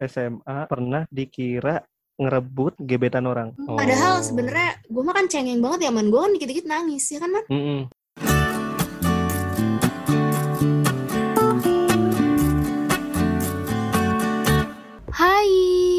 SMA 0.00 0.68
pernah 0.68 1.08
dikira 1.08 1.80
ngerebut 2.16 2.76
gebetan 2.80 3.24
orang. 3.24 3.52
Padahal 3.56 4.20
Oh. 4.20 4.24
sebenarnya 4.24 4.80
gue 4.88 5.02
mah 5.04 5.14
kan 5.16 5.26
cengeng 5.28 5.60
banget 5.60 5.88
ya 5.88 5.90
man. 5.92 6.08
Gue 6.08 6.20
kan 6.20 6.32
dikit-dikit 6.32 6.66
nangis 6.68 7.04
ya 7.08 7.18
kan 7.20 7.30
man. 7.32 7.44
Mm-mm. 7.48 7.80
Hai, 15.08 15.48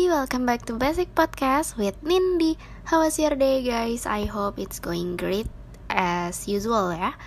welcome 0.07 0.45
back 0.45 0.65
to 0.69 0.77
Basic 0.77 1.09
Podcast 1.13 1.73
with 1.75 1.97
Nindi. 2.01 2.53
How 2.85 3.01
was 3.01 3.17
your 3.17 3.33
day 3.33 3.61
guys? 3.61 4.05
I 4.05 4.25
hope 4.25 4.57
it's 4.57 4.77
going 4.77 5.17
great 5.17 5.49
as 5.89 6.45
usual 6.45 6.93
ya. 6.93 7.17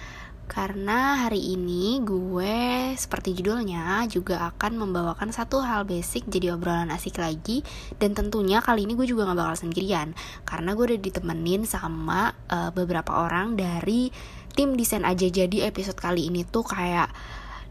Karena 0.51 1.23
hari 1.23 1.55
ini 1.55 2.03
gue 2.03 2.59
seperti 2.99 3.39
judulnya 3.39 4.03
juga 4.11 4.51
akan 4.51 4.83
membawakan 4.83 5.31
satu 5.31 5.63
hal 5.63 5.87
basic 5.87 6.27
jadi 6.27 6.59
obrolan 6.59 6.91
asik 6.91 7.23
lagi 7.23 7.63
dan 8.03 8.19
tentunya 8.19 8.59
kali 8.59 8.83
ini 8.83 8.99
gue 8.99 9.07
juga 9.07 9.31
gak 9.31 9.39
bakal 9.39 9.57
sendirian 9.63 10.11
karena 10.43 10.75
gue 10.75 10.91
udah 10.91 11.01
ditemenin 11.01 11.63
sama 11.71 12.35
eh, 12.51 12.75
beberapa 12.75 13.23
orang 13.31 13.55
dari 13.55 14.11
tim 14.59 14.75
desain 14.75 15.07
aja 15.07 15.31
jadi 15.31 15.71
episode 15.71 15.95
kali 16.03 16.27
ini 16.27 16.43
tuh 16.43 16.67
kayak 16.67 17.15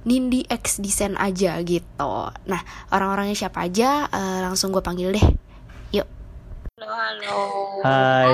Nindi 0.08 0.48
X 0.48 0.80
desain 0.80 1.20
aja 1.20 1.60
gitu. 1.60 2.32
Nah 2.32 2.62
orang-orangnya 2.96 3.36
siapa 3.36 3.68
aja 3.68 4.08
eh, 4.08 4.40
langsung 4.40 4.72
gue 4.72 4.80
panggil 4.80 5.12
deh. 5.12 5.28
Halo, 6.80 6.96
halo. 6.96 7.40
Hai, 7.84 8.32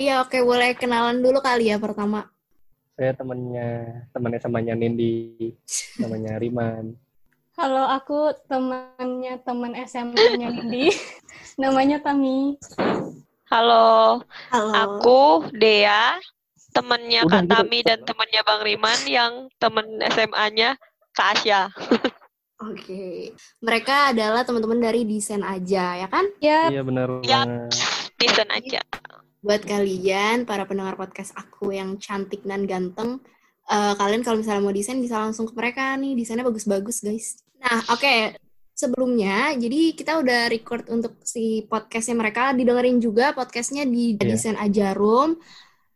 Iya 0.00 0.24
oke 0.24 0.40
boleh 0.40 0.72
kenalan 0.72 1.20
dulu 1.20 1.44
kali 1.44 1.68
ya 1.68 1.76
pertama. 1.76 2.32
Saya 2.98 3.14
temennya, 3.14 3.70
temennya 4.10 4.40
samanya 4.42 4.74
Nindi, 4.74 5.54
namanya 6.02 6.34
Riman. 6.42 6.98
Halo, 7.54 7.86
aku 7.94 8.34
temannya 8.50 9.38
teman 9.46 9.78
SMA-nya 9.86 10.50
Nindi. 10.50 10.90
Namanya 11.62 12.02
Tami. 12.02 12.58
Halo, 13.50 14.22
Halo. 14.50 14.70
aku 14.74 15.22
Dea, 15.54 16.18
temennya 16.74 17.22
Udah, 17.22 17.38
Kak 17.38 17.42
gitu. 17.46 17.54
Tami 17.54 17.78
dan 17.86 17.98
temennya 18.02 18.42
Bang 18.42 18.62
Riman 18.66 19.00
yang 19.06 19.32
temen 19.62 20.02
SMA-nya 20.02 20.74
Kak 21.14 21.38
Asya. 21.38 21.70
Oke. 22.66 23.30
Mereka 23.62 24.10
adalah 24.10 24.42
teman-teman 24.42 24.82
dari 24.82 25.06
desain 25.06 25.46
aja 25.46 26.02
ya 26.02 26.06
kan? 26.10 26.26
Ya, 26.42 26.66
Iya 26.66 26.82
Yap. 26.82 27.46
banget. 27.46 27.70
Desain 28.18 28.50
aja. 28.50 28.82
Buat 29.48 29.64
kalian 29.64 30.44
para 30.44 30.68
pendengar 30.68 31.00
podcast 31.00 31.32
aku 31.32 31.72
yang 31.72 31.96
cantik 31.96 32.44
dan 32.44 32.68
ganteng, 32.68 33.16
eh, 33.64 33.94
kalian 33.96 34.20
kalau 34.20 34.36
misalnya 34.36 34.60
mau 34.60 34.76
desain 34.76 35.00
bisa 35.00 35.16
langsung 35.16 35.48
ke 35.48 35.56
mereka 35.56 35.96
nih 35.96 36.12
desainnya 36.12 36.44
bagus-bagus 36.44 37.00
guys. 37.00 37.40
Nah 37.56 37.80
oke. 37.88 38.36
Sebelumnya, 38.76 39.56
jadi 39.56 39.96
kita 39.96 40.20
udah 40.20 40.52
record 40.52 40.86
untuk 40.92 41.16
si 41.26 41.64
podcastnya 41.66 42.14
mereka, 42.14 42.52
didengerin 42.52 43.00
juga 43.00 43.32
podcastnya 43.32 43.82
di 43.88 44.20
Iya. 44.20 44.36
Desain 44.36 44.54
Aja 44.54 44.92
Room. 44.92 45.40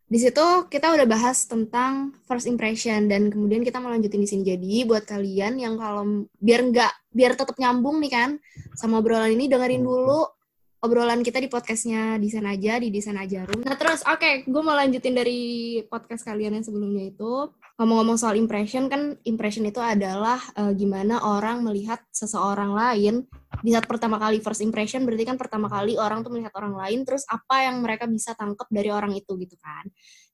Di 0.08 0.18
situ 0.18 0.66
kita 0.66 0.90
udah 0.90 1.06
bahas 1.06 1.44
tentang 1.46 2.16
first 2.24 2.48
impression 2.48 3.06
dan 3.06 3.30
kemudian 3.30 3.62
kita 3.62 3.78
mau 3.78 3.92
lanjutin 3.92 4.24
di 4.24 4.28
sini. 4.32 4.42
Jadi 4.48 4.82
buat 4.88 5.04
kalian 5.06 5.62
yang 5.62 5.76
kalau 5.76 6.26
biar 6.40 6.72
nggak 6.72 6.92
biar 7.14 7.36
tetap 7.36 7.54
nyambung 7.60 8.00
nih 8.02 8.12
kan 8.16 8.30
sama 8.74 8.98
obrolan 8.98 9.30
ini 9.30 9.46
dengerin 9.46 9.84
dulu 9.84 10.41
obrolan 10.82 11.22
kita 11.22 11.38
di 11.38 11.46
podcastnya 11.46 12.18
desain 12.18 12.42
aja 12.42 12.74
di 12.82 12.90
desain 12.90 13.14
aja 13.14 13.46
room. 13.46 13.62
Nah 13.62 13.78
terus 13.78 14.02
oke, 14.02 14.42
gue 14.50 14.62
mau 14.66 14.74
lanjutin 14.74 15.14
dari 15.14 15.78
podcast 15.86 16.26
kalian 16.26 16.58
yang 16.58 16.66
sebelumnya 16.66 17.06
itu 17.06 17.54
ngomong-ngomong 17.78 18.18
soal 18.18 18.34
impression 18.34 18.90
kan 18.90 19.14
impression 19.22 19.62
itu 19.62 19.78
adalah 19.78 20.42
eh, 20.58 20.74
gimana 20.74 21.22
orang 21.22 21.62
melihat 21.62 22.02
seseorang 22.10 22.74
lain 22.74 23.22
di 23.62 23.70
saat 23.70 23.86
pertama 23.86 24.18
kali 24.18 24.42
first 24.42 24.58
impression 24.58 25.06
berarti 25.06 25.22
kan 25.22 25.38
pertama 25.38 25.70
kali 25.70 25.94
orang 25.94 26.26
tuh 26.26 26.34
melihat 26.34 26.50
orang 26.58 26.74
lain 26.74 27.06
terus 27.06 27.22
apa 27.30 27.70
yang 27.70 27.78
mereka 27.78 28.10
bisa 28.10 28.34
tangkep 28.34 28.66
dari 28.66 28.90
orang 28.90 29.14
itu 29.14 29.38
gitu 29.38 29.54
kan. 29.62 29.86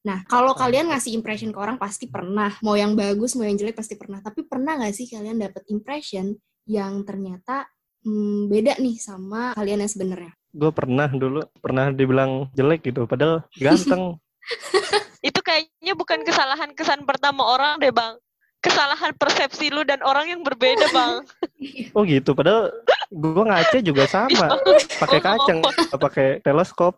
Nah 0.09 0.25
kalau 0.25 0.57
kalian 0.57 0.89
ngasih 0.89 1.13
impression 1.13 1.53
ke 1.53 1.61
orang 1.61 1.77
pasti 1.77 2.09
pernah 2.09 2.57
mau 2.65 2.73
yang 2.73 2.97
bagus 2.97 3.37
mau 3.37 3.45
yang 3.45 3.61
jelek 3.61 3.77
pasti 3.77 4.01
pernah 4.01 4.25
tapi 4.25 4.49
pernah 4.49 4.81
nggak 4.81 4.97
sih 4.97 5.13
kalian 5.13 5.37
dapet 5.37 5.69
impression 5.69 6.33
yang 6.65 7.05
ternyata 7.05 7.69
hmm, 8.05 8.49
beda 8.49 8.81
nih 8.81 8.97
sama 8.97 9.53
kalian 9.53 9.85
yang 9.85 9.93
sebenarnya? 9.93 10.38
Gue 10.57 10.73
pernah 10.73 11.09
dulu, 11.13 11.45
pernah 11.61 11.93
dibilang 11.93 12.49
jelek 12.57 12.89
gitu, 12.89 13.05
padahal 13.05 13.45
ganteng. 13.61 14.17
Itu 15.29 15.45
kayaknya 15.45 15.93
bukan 15.93 16.25
kesalahan 16.25 16.73
kesan 16.73 17.05
pertama 17.05 17.45
orang 17.45 17.77
deh, 17.83 17.93
Bang. 17.93 18.17
Kesalahan 18.59 19.15
persepsi 19.15 19.71
lu 19.71 19.87
dan 19.87 20.03
orang 20.03 20.33
yang 20.35 20.41
berbeda, 20.43 20.89
Bang. 20.91 21.23
Oh 21.97 22.07
gitu, 22.07 22.33
padahal 22.39 22.71
gue 23.11 23.45
ngaca 23.45 23.79
juga 23.83 24.07
sama, 24.07 24.55
pakai 25.03 25.19
kacang, 25.19 25.59
nggak 25.59 25.99
pakai 25.99 26.29
teleskop. 26.47 26.95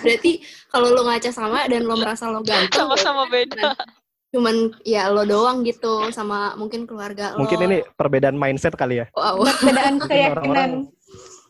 Berarti 0.00 0.40
kalau 0.72 0.90
lo 0.90 1.04
ngaca 1.04 1.30
sama 1.30 1.68
dan 1.68 1.84
lo 1.84 1.94
merasa 2.00 2.32
lo 2.32 2.40
ganteng, 2.40 2.72
Sama-sama 2.72 3.28
beda. 3.28 3.76
cuman 4.34 4.74
ya 4.82 5.06
lo 5.14 5.22
doang 5.22 5.62
gitu 5.62 6.10
sama 6.10 6.58
mungkin 6.58 6.88
keluarga 6.90 7.36
lo. 7.36 7.44
Mungkin 7.46 7.70
ini 7.70 7.76
perbedaan 7.94 8.34
mindset 8.34 8.74
kali 8.74 9.04
ya. 9.04 9.06
Wow. 9.14 9.46
perbedaan 9.46 9.94
keyakinan. 10.02 10.70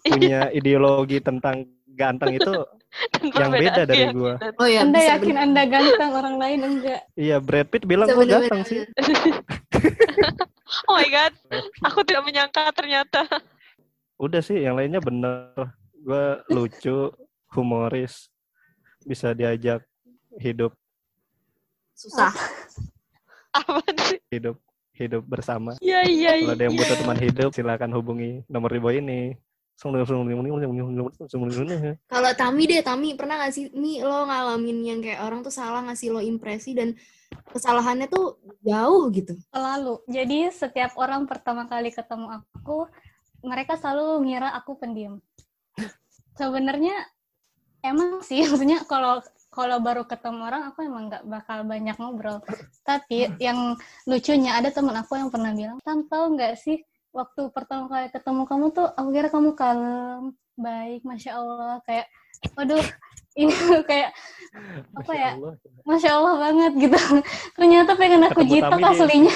Punya 0.04 0.52
ideologi 0.52 1.18
tentang 1.18 1.64
ganteng 1.94 2.36
itu 2.36 2.52
yang 3.40 3.50
beda 3.50 3.82
dari 3.88 4.12
gue. 4.12 4.32
Oh 4.60 4.68
ya, 4.68 4.84
Anda 4.84 5.00
yakin 5.00 5.34
bener. 5.34 5.44
Anda 5.48 5.62
ganteng, 5.66 6.10
orang 6.14 6.36
lain 6.38 6.58
enggak. 6.62 7.00
Iya, 7.18 7.36
Brad 7.42 7.66
Pitt 7.72 7.88
bilang 7.88 8.06
gue 8.06 8.22
bener-bener. 8.22 8.50
ganteng 8.50 8.62
sih. 8.68 8.80
Oh 10.90 10.96
my 10.96 11.06
God. 11.06 11.32
Aku 11.86 12.02
tidak 12.02 12.24
menyangka 12.26 12.66
ternyata. 12.74 13.28
Udah 14.18 14.42
sih, 14.42 14.58
yang 14.58 14.74
lainnya 14.74 14.98
bener. 14.98 15.54
Gue 16.02 16.40
lucu, 16.50 17.14
humoris, 17.52 18.26
bisa 19.06 19.36
diajak 19.36 19.84
hidup 20.40 20.74
Susah. 21.94 22.34
Apa 23.54 23.86
sih? 24.02 24.18
hidup 24.34 24.58
hidup 24.98 25.22
bersama. 25.26 25.78
Iya, 25.78 26.02
iya, 26.06 26.32
iya. 26.42 26.46
Kalau 26.46 26.58
ada 26.58 26.64
yang 26.66 26.74
butuh 26.74 26.96
teman 26.98 27.18
hidup, 27.22 27.50
silakan 27.54 27.90
hubungi 27.94 28.42
nomor 28.50 28.70
di 28.74 28.80
bawah 28.82 28.94
ini. 28.98 29.38
Kalau 32.06 32.30
Tami 32.38 32.62
deh, 32.70 32.80
Tami 32.80 33.18
pernah 33.18 33.42
gak 33.42 33.52
sih 33.52 33.74
nih 33.74 34.06
lo 34.06 34.24
ngalamin 34.24 34.78
yang 34.86 35.00
kayak 35.02 35.20
orang 35.26 35.42
tuh 35.42 35.50
salah 35.50 35.82
ngasih 35.90 36.14
lo 36.14 36.22
impresi 36.22 36.78
dan 36.78 36.94
kesalahannya 37.50 38.06
tuh 38.06 38.38
jauh 38.62 39.10
gitu. 39.10 39.34
Selalu. 39.50 39.98
Jadi 40.06 40.38
setiap 40.54 40.94
orang 40.94 41.26
pertama 41.26 41.66
kali 41.66 41.90
ketemu 41.90 42.38
aku, 42.38 42.86
mereka 43.42 43.74
selalu 43.74 44.22
ngira 44.22 44.54
aku 44.54 44.78
pendiam. 44.78 45.18
Sebenarnya 46.38 46.94
emang 47.82 48.22
sih, 48.22 48.40
maksudnya 48.48 48.86
kalau 48.86 49.18
kalau 49.54 49.78
baru 49.78 50.02
ketemu 50.02 50.50
orang 50.50 50.62
aku 50.70 50.82
emang 50.82 51.10
nggak 51.10 51.26
bakal 51.26 51.62
banyak 51.66 51.94
ngobrol. 51.98 52.42
Tapi 52.82 53.30
yang 53.38 53.78
lucunya 54.06 54.58
ada 54.58 54.70
teman 54.70 54.98
aku 54.98 55.14
yang 55.14 55.30
pernah 55.30 55.54
bilang, 55.54 55.78
"Tam 55.82 56.06
tahu 56.06 56.34
nggak 56.34 56.58
sih 56.58 56.82
waktu 57.14 57.42
pertama 57.54 57.86
kali 57.86 58.10
ketemu 58.10 58.42
kamu 58.44 58.66
tuh 58.74 58.90
aku 58.90 59.08
kira 59.14 59.28
kamu 59.30 59.50
kalem, 59.54 60.34
baik, 60.58 61.06
masya 61.06 61.38
Allah. 61.38 61.78
Kayak, 61.86 62.06
waduh 62.58 62.84
ini 63.38 63.54
kayak 63.88 64.10
apa 64.98 65.12
ya, 65.14 65.30
masya 65.86 66.10
Allah 66.18 66.34
banget 66.42 66.72
gitu. 66.90 66.98
Ternyata 67.54 67.94
pengen 67.94 68.26
aku 68.26 68.42
jitak 68.42 68.82
aslinya. 68.82 69.34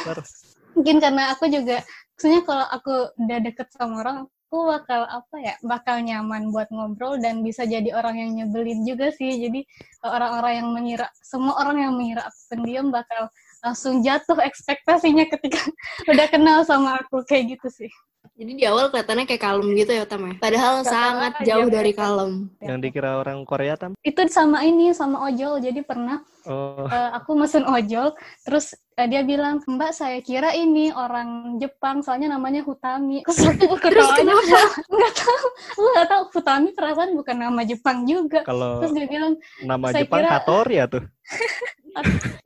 mungkin 0.79 1.03
karena 1.03 1.35
aku 1.35 1.51
juga 1.51 1.83
maksudnya 2.15 2.47
kalau 2.47 2.67
aku 2.71 2.95
udah 3.19 3.39
deket 3.43 3.67
sama 3.75 3.99
orang 3.99 4.17
aku 4.31 4.59
bakal 4.65 5.11
apa 5.11 5.37
ya 5.43 5.55
bakal 5.67 5.99
nyaman 5.99 6.55
buat 6.55 6.71
ngobrol 6.71 7.19
dan 7.19 7.43
bisa 7.43 7.67
jadi 7.67 7.91
orang 7.93 8.15
yang 8.17 8.31
nyebelin 8.39 8.87
juga 8.87 9.11
sih. 9.11 9.43
Jadi 9.43 9.67
orang-orang 10.07 10.53
yang 10.63 10.69
mengira 10.71 11.07
semua 11.19 11.59
orang 11.59 11.83
yang 11.83 11.93
mengira 11.99 12.25
aku 12.25 12.41
pendiam 12.55 12.95
bakal 12.95 13.27
langsung 13.61 14.01
jatuh 14.01 14.39
ekspektasinya 14.39 15.27
ketika 15.29 15.59
udah 16.11 16.27
kenal 16.27 16.59
sama 16.63 16.99
aku 16.99 17.23
kayak 17.23 17.55
gitu 17.55 17.69
sih 17.69 17.91
Jadi 18.35 18.55
di 18.55 18.65
awal 18.65 18.87
kelihatannya 18.89 19.27
kayak 19.27 19.43
kalem 19.43 19.75
gitu 19.75 19.91
ya 19.91 20.05
Tam 20.05 20.23
ya. 20.23 20.35
Padahal 20.37 20.75
Kalem 20.81 20.91
sangat 20.93 21.33
aja 21.35 21.47
jauh 21.49 21.67
dari 21.67 21.91
mereka. 21.91 22.03
kalem. 22.05 22.33
Yang 22.61 22.79
dikira 22.81 23.11
orang 23.17 23.39
Korea 23.43 23.75
tam? 23.75 23.99
itu 24.01 24.21
sama 24.29 24.63
ini 24.63 24.91
sama 24.91 25.23
ojol 25.25 25.59
jadi 25.59 25.83
pernah 25.83 26.23
Oh, 26.45 26.87
eh, 26.87 27.11
aku 27.13 27.35
mesen 27.35 27.61
ojol 27.63 28.15
terus 28.41 28.73
eh, 28.95 29.05
dia 29.05 29.21
bilang 29.21 29.61
mbak 29.61 29.93
saya 29.93 30.17
kira 30.19 30.51
ini 30.51 30.89
orang 30.89 31.59
Jepang 31.59 32.01
soalnya 32.01 32.31
namanya 32.31 32.63
Hutami 32.63 33.21
terus 33.27 33.43
aku 33.45 33.75
kenapa? 33.77 34.61
nggak 34.97 35.13
tahu 35.15 35.37
aku 35.69 35.83
nggak 35.85 36.09
tahu 36.09 36.23
Hutami 36.31 36.69
perasaan 36.73 37.11
bukan 37.13 37.37
nama 37.39 37.61
Jepang 37.63 37.99
juga 38.03 38.41
kalau 38.43 38.81
terus 38.81 38.95
dia 38.95 39.07
bilang 39.07 39.35
nama 39.61 39.87
saya 39.89 40.03
Jepang 40.03 40.21
kira- 40.21 40.33
Hattori 40.33 40.75
ya 40.75 40.87
tuh. 40.87 41.05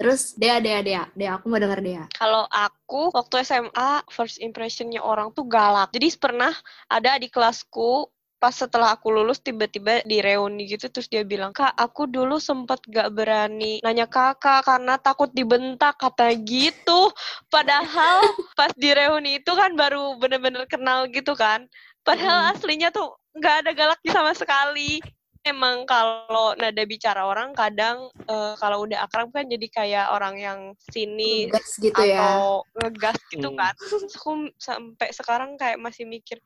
Terus 0.01 0.35
Dea, 0.35 0.59
Dea, 0.59 0.81
Dea. 0.81 1.05
Dea, 1.15 1.39
aku 1.39 1.49
mau 1.49 1.61
denger 1.61 1.81
Dea. 1.81 2.05
Kalau 2.17 2.45
aku 2.51 3.13
waktu 3.13 3.45
SMA 3.47 4.05
first 4.11 4.43
impressionnya 4.43 5.01
orang 5.05 5.31
tuh 5.33 5.47
galak. 5.47 5.93
Jadi 5.95 6.13
pernah 6.19 6.53
ada 6.91 7.17
di 7.21 7.31
kelasku 7.31 8.11
pas 8.43 8.51
setelah 8.51 8.99
aku 8.99 9.15
lulus 9.15 9.39
tiba-tiba 9.39 10.03
di 10.03 10.19
reuni 10.19 10.67
gitu 10.67 10.91
terus 10.91 11.07
dia 11.07 11.23
bilang 11.23 11.55
kak 11.55 11.79
aku 11.79 12.11
dulu 12.11 12.43
sempet 12.43 12.83
gak 12.91 13.15
berani 13.15 13.79
nanya 13.87 14.11
kakak 14.11 14.67
karena 14.67 14.99
takut 14.99 15.31
dibentak 15.31 15.95
kata 15.95 16.35
gitu 16.43 17.15
padahal 17.47 18.19
pas 18.59 18.75
di 18.75 18.91
reuni 18.91 19.39
itu 19.39 19.47
kan 19.55 19.79
baru 19.79 20.19
bener-bener 20.19 20.67
kenal 20.67 21.07
gitu 21.07 21.39
kan 21.39 21.71
Padahal 22.03 22.51
aslinya 22.51 22.91
tuh 22.91 23.15
nggak 23.39 23.55
ada 23.63 23.71
galaknya 23.73 24.11
sama 24.11 24.33
sekali. 24.35 24.99
Emang 25.43 25.83
kalau 25.91 26.55
nada 26.55 26.83
bicara 26.87 27.27
orang 27.27 27.51
kadang 27.51 28.07
eh, 28.31 28.55
kalau 28.63 28.87
udah 28.87 29.03
akrab 29.03 29.35
kan 29.35 29.51
jadi 29.51 29.67
kayak 29.75 30.07
orang 30.15 30.39
yang 30.39 30.61
sini 30.95 31.51
Gas 31.51 31.83
gitu 31.83 31.99
ya. 31.99 32.23
atau 32.23 32.63
ngegas 32.79 33.19
gitu 33.27 33.51
Hmm. 33.51 33.59
kan. 33.59 33.75
Terus 33.75 34.15
aku 34.15 34.33
sampai 34.55 35.09
sekarang 35.11 35.59
kayak 35.59 35.83
masih 35.83 36.07
mikir, 36.07 36.39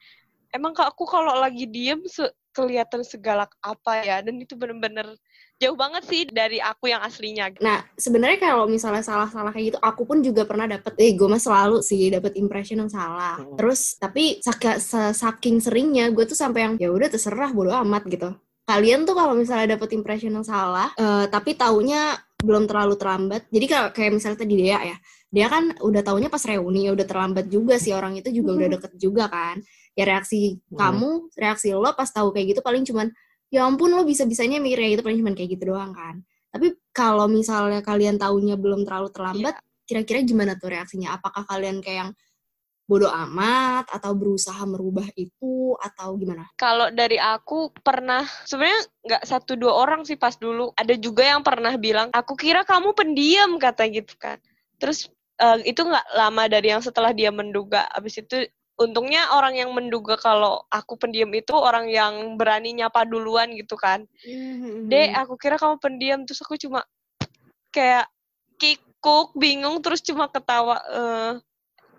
emang 0.48 0.72
kak 0.72 0.96
aku 0.96 1.04
kalau 1.04 1.37
lagi 1.37 1.69
diem 1.69 2.00
se- 2.08 2.32
kelihatan 2.56 3.04
segalak 3.04 3.52
apa 3.60 4.00
ya? 4.00 4.25
Dan 4.25 4.40
itu 4.40 4.56
bener-bener 4.56 5.12
jauh 5.60 5.76
banget 5.76 6.08
sih 6.08 6.25
dari 6.32 6.56
aku 6.56 6.88
yang 6.88 7.04
aslinya. 7.04 7.52
Nah, 7.60 7.84
sebenarnya 8.00 8.40
kalau 8.40 8.64
misalnya 8.64 9.04
salah-salah 9.04 9.52
kayak 9.52 9.76
gitu, 9.76 9.78
aku 9.84 10.08
pun 10.08 10.25
juga 10.25 10.48
pernah 10.48 10.64
dapet, 10.64 10.96
eh 10.96 11.12
gue 11.12 11.28
mah 11.28 11.37
selalu 11.40 11.84
sih 11.84 12.08
dapet 12.08 12.32
impression 12.40 12.81
yang 12.81 12.88
salah. 12.88 13.44
Mm. 13.44 13.60
Terus, 13.60 14.00
tapi 14.00 14.40
saking 14.40 15.60
seringnya, 15.60 16.08
gue 16.16 16.25
tuh 16.25 16.37
sampai 16.37 16.64
yang, 16.64 16.75
ya 16.81 16.88
udah 16.88 17.12
terserah, 17.12 17.52
bodo 17.52 17.76
amat 17.76 18.08
gitu. 18.08 18.32
Kalian 18.67 19.07
tuh 19.07 19.15
kalau 19.15 19.39
misalnya 19.39 19.79
dapet 19.79 19.95
impression 19.95 20.35
yang 20.35 20.43
salah, 20.43 20.91
eh, 20.99 21.31
tapi 21.31 21.55
taunya 21.55 22.19
belum 22.43 22.67
terlalu 22.67 22.99
terlambat. 22.99 23.47
Jadi 23.49 23.67
kalau 23.71 23.89
kayak 23.95 24.11
misalnya 24.19 24.39
tadi 24.43 24.55
Dea 24.59 24.81
ya, 24.83 24.97
dia 25.31 25.47
kan 25.47 25.71
udah 25.79 26.03
taunya 26.03 26.27
pas 26.27 26.43
reuni, 26.43 26.91
ya 26.91 26.93
udah 26.93 27.07
terlambat 27.07 27.47
juga 27.47 27.79
sih 27.79 27.95
orang 27.95 28.19
itu 28.19 28.29
juga 28.35 28.59
udah 28.59 28.69
deket 28.79 28.93
juga 28.99 29.31
kan. 29.31 29.63
Ya 29.95 30.05
reaksi 30.05 30.59
Hmm. 30.75 30.79
kamu, 30.83 31.11
reaksi 31.39 31.73
lo 31.73 31.91
pas 31.95 32.11
tahu 32.11 32.35
kayak 32.35 32.59
gitu 32.59 32.61
paling 32.61 32.83
cuman, 32.83 33.07
ya 33.55 33.63
ampun 33.65 33.95
lo 33.95 34.03
bisa-bisanya 34.03 34.59
mikir 34.59 34.83
kayak 34.83 34.93
gitu 34.99 35.03
paling 35.07 35.19
cuman 35.23 35.35
kayak 35.39 35.51
gitu 35.57 35.65
doang 35.73 35.93
kan. 35.95 36.15
Tapi 36.51 36.67
kalau 36.91 37.31
misalnya 37.31 37.81
kalian 37.87 38.19
taunya 38.19 38.59
belum 38.59 38.83
terlalu 38.83 39.09
terlambat, 39.15 39.55
kira-kira 39.87 40.27
gimana 40.27 40.59
tuh 40.59 40.75
reaksinya? 40.75 41.15
Apakah 41.15 41.47
kalian 41.47 41.79
kayak 41.79 41.99
yang 42.03 42.11
bodoh 42.87 43.11
amat 43.11 43.91
atau 43.91 44.15
berusaha 44.15 44.62
merubah 44.62 45.11
itu 45.19 45.75
atau 45.83 46.15
gimana? 46.15 46.47
Kalau 46.55 46.94
dari 46.94 47.19
aku 47.19 47.75
pernah, 47.83 48.23
sebenarnya 48.47 48.81
nggak 49.03 49.23
satu 49.27 49.59
dua 49.59 49.75
orang 49.75 50.06
sih 50.06 50.15
pas 50.15 50.38
dulu. 50.38 50.71
Ada 50.79 50.94
juga 50.94 51.27
yang 51.27 51.43
pernah 51.43 51.75
bilang, 51.75 52.09
aku 52.15 52.38
kira 52.38 52.62
kamu 52.62 52.94
pendiam 52.94 53.59
kata 53.59 53.91
gitu 53.91 54.15
kan. 54.17 54.38
Terus 54.79 55.11
eh, 55.43 55.67
itu 55.67 55.83
nggak 55.83 56.06
lama 56.15 56.47
dari 56.47 56.71
yang 56.71 56.81
setelah 56.81 57.11
dia 57.11 57.35
menduga. 57.35 57.91
Abis 57.91 58.23
itu 58.23 58.47
untungnya 58.79 59.35
orang 59.35 59.59
yang 59.59 59.75
menduga 59.75 60.15
kalau 60.15 60.62
aku 60.71 60.94
pendiam 60.94 61.32
itu 61.35 61.53
orang 61.59 61.91
yang 61.91 62.39
berani 62.39 62.71
nyapa 62.71 63.03
duluan 63.03 63.50
gitu 63.59 63.75
kan. 63.75 64.06
Dek, 64.87 65.11
aku 65.27 65.35
kira 65.35 65.59
kamu 65.59 65.82
pendiam. 65.82 66.23
Terus 66.23 66.39
aku 66.47 66.55
cuma 66.55 66.87
kayak 67.75 68.06
kikuk, 68.62 69.35
bingung, 69.35 69.82
terus 69.82 69.99
cuma 70.06 70.31
ketawa. 70.31 70.79
eh, 70.87 71.32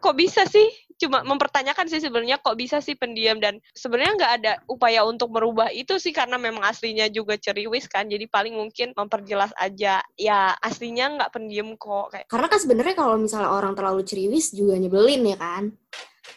kok 0.07 0.15
bisa 0.15 0.47
sih? 0.47 0.71
Cuma 0.95 1.21
mempertanyakan 1.27 1.91
sih 1.91 1.99
sebenarnya 1.99 2.39
kok 2.39 2.55
bisa 2.55 2.79
sih 2.79 2.95
pendiam 2.95 3.37
dan 3.43 3.59
sebenarnya 3.75 4.13
nggak 4.15 4.33
ada 4.39 4.53
upaya 4.71 5.03
untuk 5.03 5.35
merubah 5.35 5.67
itu 5.69 5.99
sih 5.99 6.15
karena 6.15 6.39
memang 6.39 6.63
aslinya 6.63 7.11
juga 7.11 7.35
ceriwis 7.35 7.91
kan. 7.91 8.07
Jadi 8.07 8.31
paling 8.31 8.55
mungkin 8.55 8.95
memperjelas 8.95 9.51
aja 9.59 9.99
ya 10.15 10.55
aslinya 10.63 11.19
nggak 11.19 11.31
pendiam 11.35 11.75
kok 11.75 12.15
kayak 12.15 12.25
Karena 12.31 12.47
kan 12.47 12.59
sebenarnya 12.63 12.95
kalau 12.95 13.19
misalnya 13.19 13.51
orang 13.51 13.75
terlalu 13.75 14.07
ceriwis 14.07 14.55
juga 14.55 14.79
nyebelin 14.79 15.27
ya 15.27 15.37
kan. 15.37 15.63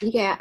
Jadi 0.03 0.11
kayak, 0.11 0.39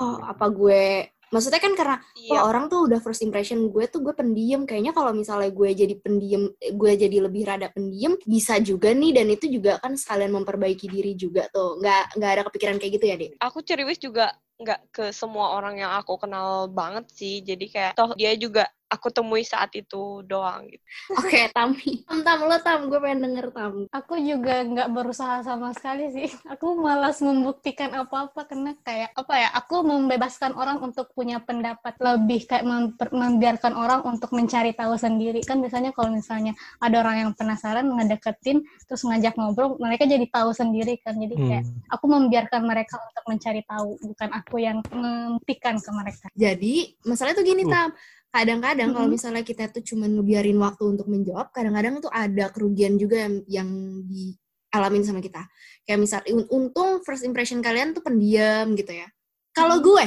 oh 0.00 0.16
apa 0.24 0.46
gue... 0.48 1.11
Maksudnya 1.32 1.60
kan 1.64 1.72
karena 1.72 1.96
iya. 2.14 2.28
kalau 2.36 2.42
orang 2.44 2.64
tuh 2.68 2.86
udah 2.86 3.00
first 3.00 3.24
impression 3.24 3.72
gue 3.72 3.84
tuh 3.88 4.04
gue 4.04 4.12
pendiam. 4.12 4.68
Kayaknya 4.68 4.92
kalau 4.92 5.16
misalnya 5.16 5.48
gue 5.48 5.70
jadi 5.72 5.94
pendiam 5.98 6.52
gue 6.52 6.92
jadi 6.92 7.16
lebih 7.24 7.42
rada 7.48 7.72
pendiam 7.72 8.14
bisa 8.28 8.60
juga 8.60 8.92
nih. 8.92 9.16
Dan 9.16 9.32
itu 9.32 9.48
juga 9.48 9.80
kan 9.80 9.96
sekalian 9.96 10.36
memperbaiki 10.36 10.86
diri 10.92 11.16
juga 11.16 11.48
tuh. 11.48 11.80
Nggak 11.80 12.20
nggak 12.20 12.30
ada 12.30 12.42
kepikiran 12.52 12.76
kayak 12.76 12.92
gitu 13.00 13.06
ya 13.08 13.16
dek? 13.16 13.30
Aku 13.40 13.64
ceriwis 13.64 13.96
juga 13.96 14.36
nggak 14.62 14.80
ke 14.94 15.04
semua 15.10 15.58
orang 15.58 15.80
yang 15.80 15.96
aku 15.96 16.20
kenal 16.20 16.68
banget 16.68 17.08
sih. 17.10 17.40
Jadi 17.40 17.66
kayak 17.72 17.96
toh 17.96 18.12
dia 18.14 18.36
juga 18.36 18.68
aku 18.92 19.08
temui 19.08 19.40
saat 19.42 19.72
itu 19.72 20.20
doang 20.22 20.68
gitu. 20.68 20.84
oke 21.16 21.40
Tami 21.56 22.04
tam 22.04 22.20
tam 22.20 22.38
lo 22.44 22.58
tam 22.60 22.92
gue 22.92 23.00
pengen 23.00 23.20
denger 23.24 23.46
tam 23.56 23.72
Aku 23.88 24.20
juga 24.20 24.60
nggak 24.62 24.88
berusaha 24.92 25.40
sama 25.40 25.72
sekali 25.72 26.12
sih. 26.12 26.28
Aku 26.48 26.76
malas 26.76 27.24
membuktikan 27.24 27.88
apa-apa 27.92 28.44
karena 28.44 28.76
kayak 28.84 29.16
apa 29.16 29.34
ya? 29.36 29.48
Aku 29.56 29.80
membebaskan 29.80 30.52
orang 30.52 30.78
untuk 30.80 31.08
punya 31.16 31.40
pendapat 31.40 31.96
lebih 31.96 32.44
kayak 32.44 32.64
memper- 32.64 33.12
membiarkan 33.12 33.72
orang 33.72 34.00
untuk 34.04 34.32
mencari 34.36 34.76
tahu 34.76 34.96
sendiri. 34.96 35.40
Kan 35.44 35.64
biasanya 35.64 35.96
kalau 35.96 36.12
misalnya 36.12 36.52
ada 36.78 37.00
orang 37.00 37.16
yang 37.26 37.30
penasaran 37.32 37.88
ngedeketin 37.88 38.60
terus 38.84 39.02
ngajak 39.04 39.34
ngobrol, 39.36 39.80
mereka 39.80 40.04
jadi 40.04 40.24
tahu 40.28 40.52
sendiri 40.52 41.00
kan. 41.00 41.16
Jadi 41.16 41.34
kayak 41.36 41.64
Hmm. 41.64 41.78
aku 41.94 42.04
membiarkan 42.10 42.62
mereka 42.66 42.98
untuk 43.00 43.24
mencari 43.28 43.62
tahu, 43.64 43.96
bukan 44.02 44.28
aku 44.32 44.56
yang 44.58 44.78
membuktikan 44.92 45.78
ke 45.78 45.90
mereka. 45.94 46.26
jadi 46.34 46.74
masalahnya 47.06 47.38
tuh 47.38 47.46
gini 47.46 47.62
Uh. 47.64 47.70
tam 47.70 47.88
kadang-kadang 48.32 48.90
kalau 48.90 49.06
Mhm. 49.06 49.14
misalnya 49.14 49.42
kita 49.44 49.68
tuh 49.68 49.84
cuma 49.84 50.08
ngebiarin 50.08 50.56
waktu 50.56 50.84
untuk 50.88 51.06
menjawab 51.06 51.52
kadang-kadang 51.52 52.00
tuh 52.00 52.08
ada 52.08 52.48
kerugian 52.48 52.96
juga 52.96 53.28
yang 53.28 53.34
yang 53.46 53.68
dialamin 54.08 55.04
sama 55.04 55.20
kita. 55.20 55.44
Kayak 55.84 56.00
misal 56.00 56.20
un- 56.32 56.48
untung 56.48 57.04
first 57.04 57.22
impression 57.22 57.60
kalian 57.60 57.92
tuh 57.92 58.00
pendiam 58.00 58.72
gitu 58.72 58.90
ya. 58.90 59.06
Kalau 59.52 59.84
gue 59.84 60.06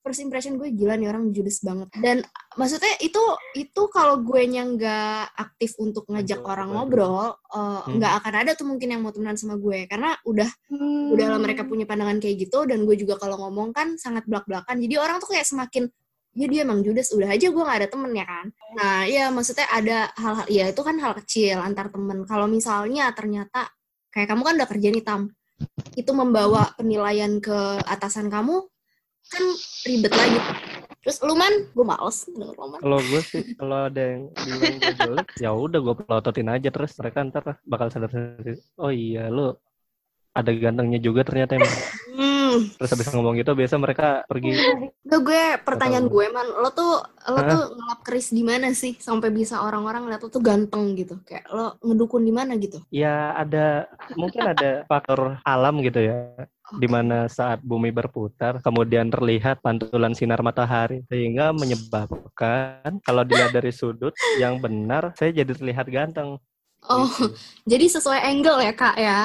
first 0.00 0.22
impression 0.22 0.54
gue 0.54 0.70
gila 0.70 0.94
nih 0.94 1.10
orang 1.10 1.34
judes 1.34 1.60
banget. 1.60 1.90
Dan 1.98 2.22
maksudnya 2.54 2.94
itu 3.02 3.18
itu 3.58 3.82
kalau 3.90 4.22
gue 4.22 4.38
yang 4.40 4.78
nggak 4.78 5.34
aktif 5.34 5.74
untuk 5.76 6.06
ngajak 6.06 6.40
orang 6.40 6.70
ngobrol 6.72 7.34
eh, 7.34 7.60
Hmm. 7.60 7.98
nggak 7.98 8.12
akan 8.22 8.34
ada 8.40 8.50
tuh 8.54 8.64
mungkin 8.64 8.88
yang 8.88 9.02
mau 9.02 9.10
temenan 9.12 9.36
sama 9.36 9.58
gue. 9.58 9.84
Karena 9.84 10.14
udah 10.24 10.48
Hmm. 10.72 11.10
udahlah 11.12 11.42
mereka 11.42 11.66
punya 11.66 11.84
pandangan 11.84 12.22
kayak 12.22 12.48
gitu 12.48 12.64
dan 12.64 12.86
gue 12.86 12.96
juga 12.96 13.18
kalau 13.18 13.36
ngomong 13.36 13.74
kan 13.74 13.98
sangat 13.98 14.24
belak-belakan. 14.24 14.78
Jadi 14.80 14.94
orang 14.96 15.18
tuh 15.20 15.34
kayak 15.36 15.44
semakin 15.44 15.90
ya 16.36 16.46
dia 16.52 16.60
emang 16.68 16.84
judes 16.84 17.08
udah 17.16 17.32
aja 17.32 17.48
gue 17.48 17.62
nggak 17.64 17.80
ada 17.80 17.88
temen 17.88 18.12
ya 18.12 18.26
kan? 18.28 18.46
Nah 18.76 19.08
ya 19.08 19.32
maksudnya 19.32 19.66
ada 19.72 20.12
hal-hal 20.20 20.46
ya 20.52 20.64
itu 20.68 20.80
kan 20.84 20.96
hal 21.00 21.12
kecil 21.24 21.64
antar 21.64 21.88
temen. 21.88 22.28
Kalau 22.28 22.44
misalnya 22.44 23.08
ternyata 23.16 23.72
kayak 24.12 24.28
kamu 24.28 24.42
kan 24.44 24.54
udah 24.60 24.68
kerja 24.68 24.88
nih 24.92 25.04
tam. 25.04 25.32
Itu 25.96 26.12
membawa 26.12 26.76
penilaian 26.76 27.40
ke 27.40 27.80
atasan 27.88 28.28
kamu 28.28 28.68
kan 29.32 29.44
ribet 29.88 30.12
lagi. 30.12 30.40
Terus 31.06 31.22
lu 31.22 31.38
man? 31.38 31.54
Gue 31.70 31.86
males 31.86 32.26
Kalau 32.82 32.98
gue 32.98 33.22
sih, 33.22 33.54
kalau 33.54 33.86
ada 33.86 34.02
yang 34.02 34.26
bilang 34.34 34.74
gue 34.82 34.94
jelek, 34.98 35.28
ya 35.38 35.50
udah 35.54 35.78
gue 35.78 35.94
pelototin 36.02 36.50
aja 36.50 36.68
terus. 36.68 36.98
Mereka 36.98 37.30
ntar 37.30 37.62
bakal 37.62 37.94
sadar 37.94 38.10
sendiri. 38.10 38.58
Oh 38.74 38.90
iya, 38.90 39.30
lu 39.30 39.54
ada 40.34 40.50
gantengnya 40.50 40.98
juga 40.98 41.22
ternyata 41.22 41.56
emang. 41.56 41.70
Terus 42.76 42.90
habis 42.90 43.08
ngomong 43.10 43.34
gitu, 43.36 43.52
biasa 43.52 43.74
mereka 43.76 44.22
pergi. 44.24 44.52
Udah 45.02 45.20
gue 45.20 45.42
pertanyaan 45.62 46.06
Atau- 46.06 46.14
gue 46.14 46.26
man 46.28 46.46
lo 46.50 46.70
tuh 46.70 46.92
lo 47.26 47.38
Hah? 47.38 47.48
tuh 47.48 47.62
ngelap 47.72 48.00
keris 48.02 48.28
di 48.30 48.42
mana 48.42 48.70
sih 48.70 48.94
sampai 48.94 49.30
bisa 49.30 49.60
orang-orang 49.60 50.06
lihat 50.06 50.20
lo 50.20 50.28
tuh 50.28 50.40
ganteng 50.40 50.94
gitu 50.94 51.18
kayak 51.22 51.46
lo 51.48 51.74
ngedukun 51.80 52.22
di 52.22 52.30
mana 52.30 52.54
gitu 52.54 52.78
Ya 52.88 53.32
ada, 53.32 53.86
mungkin 54.12 54.42
ada 54.44 54.82
faktor 54.90 55.38
alam 55.42 55.78
gitu 55.80 56.00
ya. 56.00 56.18
di 56.74 56.90
mana 56.90 57.26
saat 57.26 57.62
bumi 57.62 57.90
berputar 57.90 58.58
kemudian 58.58 59.06
terlihat 59.06 59.62
pantulan 59.62 60.10
sinar 60.12 60.42
matahari 60.42 61.06
sehingga 61.06 61.54
menyebabkan 61.54 62.98
kalau 63.00 63.22
dilihat 63.22 63.52
dari 63.52 63.70
sudut 63.70 64.10
yang 64.36 64.58
benar 64.58 65.14
saya 65.14 65.30
jadi 65.32 65.52
terlihat 65.52 65.86
ganteng. 65.86 66.42
oh 66.84 67.06
Gitu. 67.06 67.30
jadi 67.70 67.86
sesuai 67.88 68.20
angle 68.20 68.58
ya 68.60 68.72
kak 68.72 68.96
ya 68.96 69.20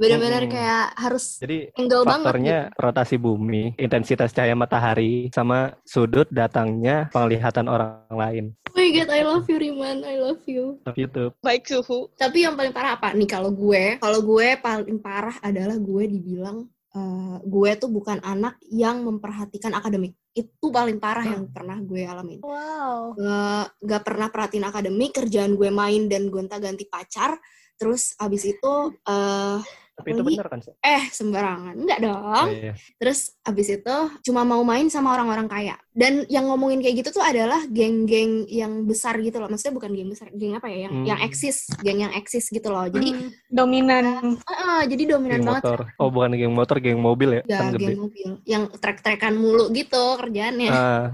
benar-benar 0.00 0.42
Mm-mm. 0.42 0.54
kayak 0.56 0.84
harus 0.96 1.24
Jadi 1.36 1.58
angle 1.76 2.02
banget 2.02 2.24
faktornya 2.24 2.58
gitu. 2.64 2.80
rotasi 2.80 3.16
bumi, 3.16 3.62
intensitas 3.76 4.32
cahaya 4.32 4.56
matahari, 4.56 5.28
sama 5.30 5.76
sudut 5.84 6.24
datangnya 6.32 7.12
penglihatan 7.12 7.68
orang 7.68 8.08
lain. 8.08 8.44
oh 8.64 8.74
my 8.74 8.88
god 8.90 9.10
I 9.10 9.20
love 9.20 9.44
you 9.44 9.60
Riman 9.60 10.00
I 10.00 10.16
love 10.16 10.40
you 10.48 10.80
Tapi 10.80 11.04
YouTube. 11.04 11.36
Baik 11.38 11.68
suhu. 11.68 12.08
tapi 12.14 12.42
yang 12.42 12.56
paling 12.56 12.72
parah 12.72 12.96
apa 12.96 13.12
nih 13.12 13.28
kalau 13.28 13.52
gue 13.52 14.00
kalau 14.00 14.24
gue 14.24 14.56
paling 14.56 14.98
parah 14.98 15.36
adalah 15.40 15.76
gue 15.76 16.04
dibilang 16.08 16.64
eh, 16.90 17.36
gue 17.42 17.70
tuh 17.76 17.90
bukan 17.90 18.22
anak 18.22 18.56
yang 18.66 19.02
memperhatikan 19.02 19.74
akademik 19.74 20.14
itu 20.30 20.70
paling 20.70 20.96
parah 20.96 21.26
yang 21.26 21.50
pernah 21.50 21.76
gue 21.76 22.06
alamin 22.06 22.38
Wow. 22.40 23.18
Gak, 23.18 23.66
gak 23.82 24.02
pernah 24.06 24.28
perhatiin 24.30 24.62
akademik 24.64 25.10
kerjaan 25.12 25.58
gue 25.58 25.68
main 25.68 26.06
dan 26.06 26.30
gonta 26.30 26.56
ganti 26.56 26.86
pacar 26.86 27.34
terus 27.74 28.14
abis 28.16 28.44
itu 28.46 28.72
eh 29.02 29.58
Tapi 30.00 30.10
itu 30.12 30.22
benar 30.24 30.46
kan? 30.46 30.60
Sih? 30.60 30.72
eh 30.80 31.02
sembarangan 31.08 31.74
enggak 31.76 31.98
dong 32.00 32.48
Iya. 32.50 32.72
terus 32.96 33.18
abis 33.42 33.68
itu 33.72 33.96
cuma 34.22 34.42
mau 34.42 34.60
main 34.62 34.86
sama 34.86 35.12
orang-orang 35.12 35.46
kaya 35.46 35.74
dan 35.90 36.24
yang 36.26 36.46
ngomongin 36.46 36.80
kayak 36.80 37.00
gitu 37.00 37.16
tuh 37.16 37.24
adalah 37.24 37.62
geng-geng 37.66 38.44
yang 38.46 38.84
besar 38.84 39.16
gitu 39.18 39.36
loh 39.36 39.46
maksudnya 39.46 39.74
bukan 39.74 39.90
geng 39.92 40.08
besar 40.08 40.28
geng 40.32 40.54
apa 40.54 40.66
ya 40.66 40.88
yang 40.88 40.94
Hmm. 40.94 41.06
yang 41.06 41.20
eksis 41.20 41.56
geng 41.78 42.00
yang 42.00 42.12
eksis 42.12 42.48
gitu 42.48 42.68
loh 42.68 42.86
jadi 42.86 43.08
Hmm, 43.10 43.30
dominan. 43.48 44.38
ah, 44.46 44.82
jadi 44.82 45.02
dominan 45.10 45.38
Geng 45.38 45.48
banget 45.48 45.62
motor. 45.64 45.80
Oh 45.96 46.08
bukan 46.08 46.30
geng 46.32 46.52
motor, 46.52 46.76
geng 46.78 46.98
mobil 46.98 47.30
ya? 47.36 47.42
ya 47.44 47.58
kan 47.58 47.66
gede. 47.74 47.84
geng 47.84 47.98
mobil 48.00 48.28
yang 48.44 48.64
trek-trekan 48.72 49.34
mulu 49.34 49.68
gitu 49.70 50.16
kerjaannya 50.16 50.70
Ah, 50.70 51.06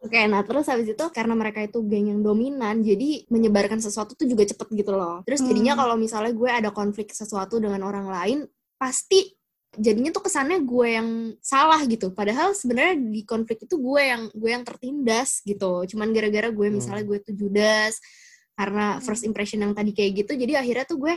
Oke, 0.00 0.16
nah 0.24 0.40
terus 0.40 0.64
habis 0.64 0.88
itu 0.88 1.04
karena 1.12 1.36
mereka 1.36 1.60
itu 1.60 1.84
geng 1.84 2.08
yang 2.08 2.20
dominan, 2.24 2.80
jadi 2.80 3.28
menyebarkan 3.28 3.84
sesuatu 3.84 4.16
tuh 4.16 4.24
juga 4.24 4.48
cepet 4.48 4.68
gitu 4.72 4.96
loh. 4.96 5.20
Terus 5.28 5.44
jadinya 5.44 5.76
Hmm. 5.76 5.80
kalau 5.84 5.96
misalnya 6.00 6.32
gue 6.32 6.48
ada 6.48 6.72
konflik 6.72 7.12
sesuatu 7.12 7.60
dengan 7.60 7.84
orang 7.84 8.08
lain, 8.08 8.38
pasti 8.80 9.36
jadinya 9.70 10.10
tuh 10.10 10.24
kesannya 10.26 10.66
gue 10.66 10.88
yang 10.98 11.08
salah 11.38 11.78
gitu 11.86 12.10
padahal 12.10 12.58
sebenarnya 12.58 12.98
di 13.06 13.22
konflik 13.22 13.70
itu 13.70 13.78
gue 13.78 14.02
yang 14.02 14.26
gue 14.34 14.50
yang 14.50 14.66
tertindas 14.66 15.46
gitu 15.46 15.86
cuman 15.86 16.10
gara-gara 16.10 16.50
gue 16.50 16.66
Hmm. 16.66 16.74
misalnya 16.82 17.06
gue 17.06 17.18
tuh 17.22 17.38
judas 17.38 18.02
karena 18.58 18.98
first 18.98 19.22
impression 19.22 19.62
yang 19.62 19.70
tadi 19.70 19.94
kayak 19.94 20.26
gitu 20.26 20.34
jadi 20.34 20.58
akhirnya 20.58 20.90
tuh 20.90 20.98
gue 20.98 21.14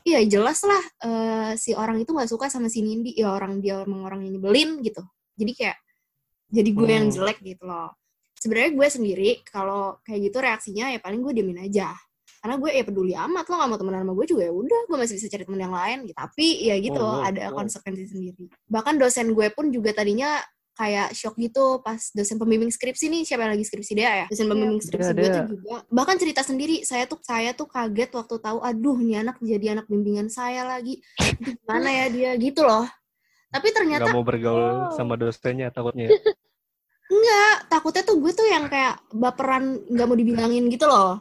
Iya 0.00 0.24
jelas 0.24 0.64
lah 0.64 0.80
eh, 1.04 1.52
si 1.60 1.76
orang 1.76 2.00
itu 2.00 2.16
nggak 2.16 2.28
suka 2.32 2.48
sama 2.48 2.72
si 2.72 2.80
Nindi 2.80 3.12
ya 3.20 3.36
orang 3.36 3.60
dia 3.60 3.84
emang 3.84 4.00
orang 4.08 4.24
yang 4.24 4.40
nyebelin 4.40 4.80
gitu 4.80 5.04
jadi 5.36 5.52
kayak 5.52 5.76
jadi 6.48 6.70
gue 6.72 6.88
yang 6.88 7.06
Hmm. 7.12 7.16
jelek 7.20 7.38
gitu 7.44 7.68
loh 7.68 7.92
sebenarnya 8.40 8.72
gue 8.72 8.88
sendiri 8.88 9.30
kalau 9.44 10.00
kayak 10.00 10.32
gitu 10.32 10.40
reaksinya 10.40 10.88
ya 10.88 10.98
paling 10.98 11.20
gue 11.20 11.32
diemin 11.36 11.60
aja. 11.60 11.92
Karena 12.40 12.56
gue 12.56 12.70
ya 12.72 12.82
peduli 12.88 13.12
amat 13.12 13.44
lo 13.46 13.60
gak 13.60 13.68
mau 13.68 13.76
temenan 13.76 14.00
sama 14.00 14.16
gue 14.16 14.26
juga 14.26 14.42
ya 14.48 14.52
udah 14.56 14.80
gue 14.88 14.96
masih 14.96 15.14
bisa 15.20 15.28
cari 15.28 15.44
temen 15.44 15.60
yang 15.60 15.76
lain 15.76 15.98
gitu. 16.08 16.16
Tapi 16.16 16.46
ya 16.64 16.76
gitu 16.80 16.96
Oh, 16.96 17.20
ada 17.20 17.52
oh. 17.52 17.60
konsekuensi 17.60 18.04
sendiri. 18.08 18.48
Bahkan 18.64 18.96
dosen 18.96 19.36
gue 19.36 19.46
pun 19.52 19.68
juga 19.68 19.92
tadinya 19.92 20.40
kayak 20.72 21.12
shock 21.12 21.36
gitu 21.36 21.84
pas 21.84 22.00
dosen 22.16 22.40
pembimbing 22.40 22.72
skripsi 22.72 23.12
nih 23.12 23.28
siapa 23.28 23.44
yang 23.44 23.52
lagi 23.52 23.68
skripsi 23.68 23.92
dia 23.92 24.24
ya? 24.24 24.26
Dosen 24.32 24.48
pembimbing 24.48 24.80
skripsi 24.80 25.12
Dia- 25.12 25.20
gue 25.20 25.28
tuh 25.28 25.44
juga. 25.52 25.76
Bahkan 25.92 26.16
cerita 26.16 26.40
sendiri 26.40 26.80
saya 26.80 27.04
tuh 27.04 27.20
saya 27.20 27.52
tuh 27.52 27.68
kaget 27.68 28.08
waktu 28.16 28.34
tahu 28.40 28.58
aduh 28.64 28.96
nih 28.96 29.20
anak 29.20 29.36
jadi 29.44 29.76
anak 29.76 29.84
bimbingan 29.84 30.32
saya 30.32 30.64
lagi. 30.64 30.96
Itu 31.20 31.60
gimana 31.60 31.92
ya 31.92 32.06
dia? 32.08 32.30
Gitu 32.40 32.64
loh. 32.64 32.88
Tapi 33.52 33.68
ternyata 33.76 34.08
Nggak 34.08 34.16
mau 34.16 34.24
bergaul 34.24 34.88
Oh. 34.88 34.96
sama 34.96 35.20
dosennya 35.20 35.68
takutnya. 35.68 36.08
Enggak 37.10 37.54
takutnya 37.66 38.02
tuh 38.06 38.16
gue 38.22 38.32
tuh 38.32 38.46
yang 38.46 38.70
kayak 38.70 39.02
baperan 39.10 39.82
nggak 39.90 40.06
mau 40.06 40.16
dibilangin 40.16 40.70
gitu 40.70 40.86
loh 40.86 41.20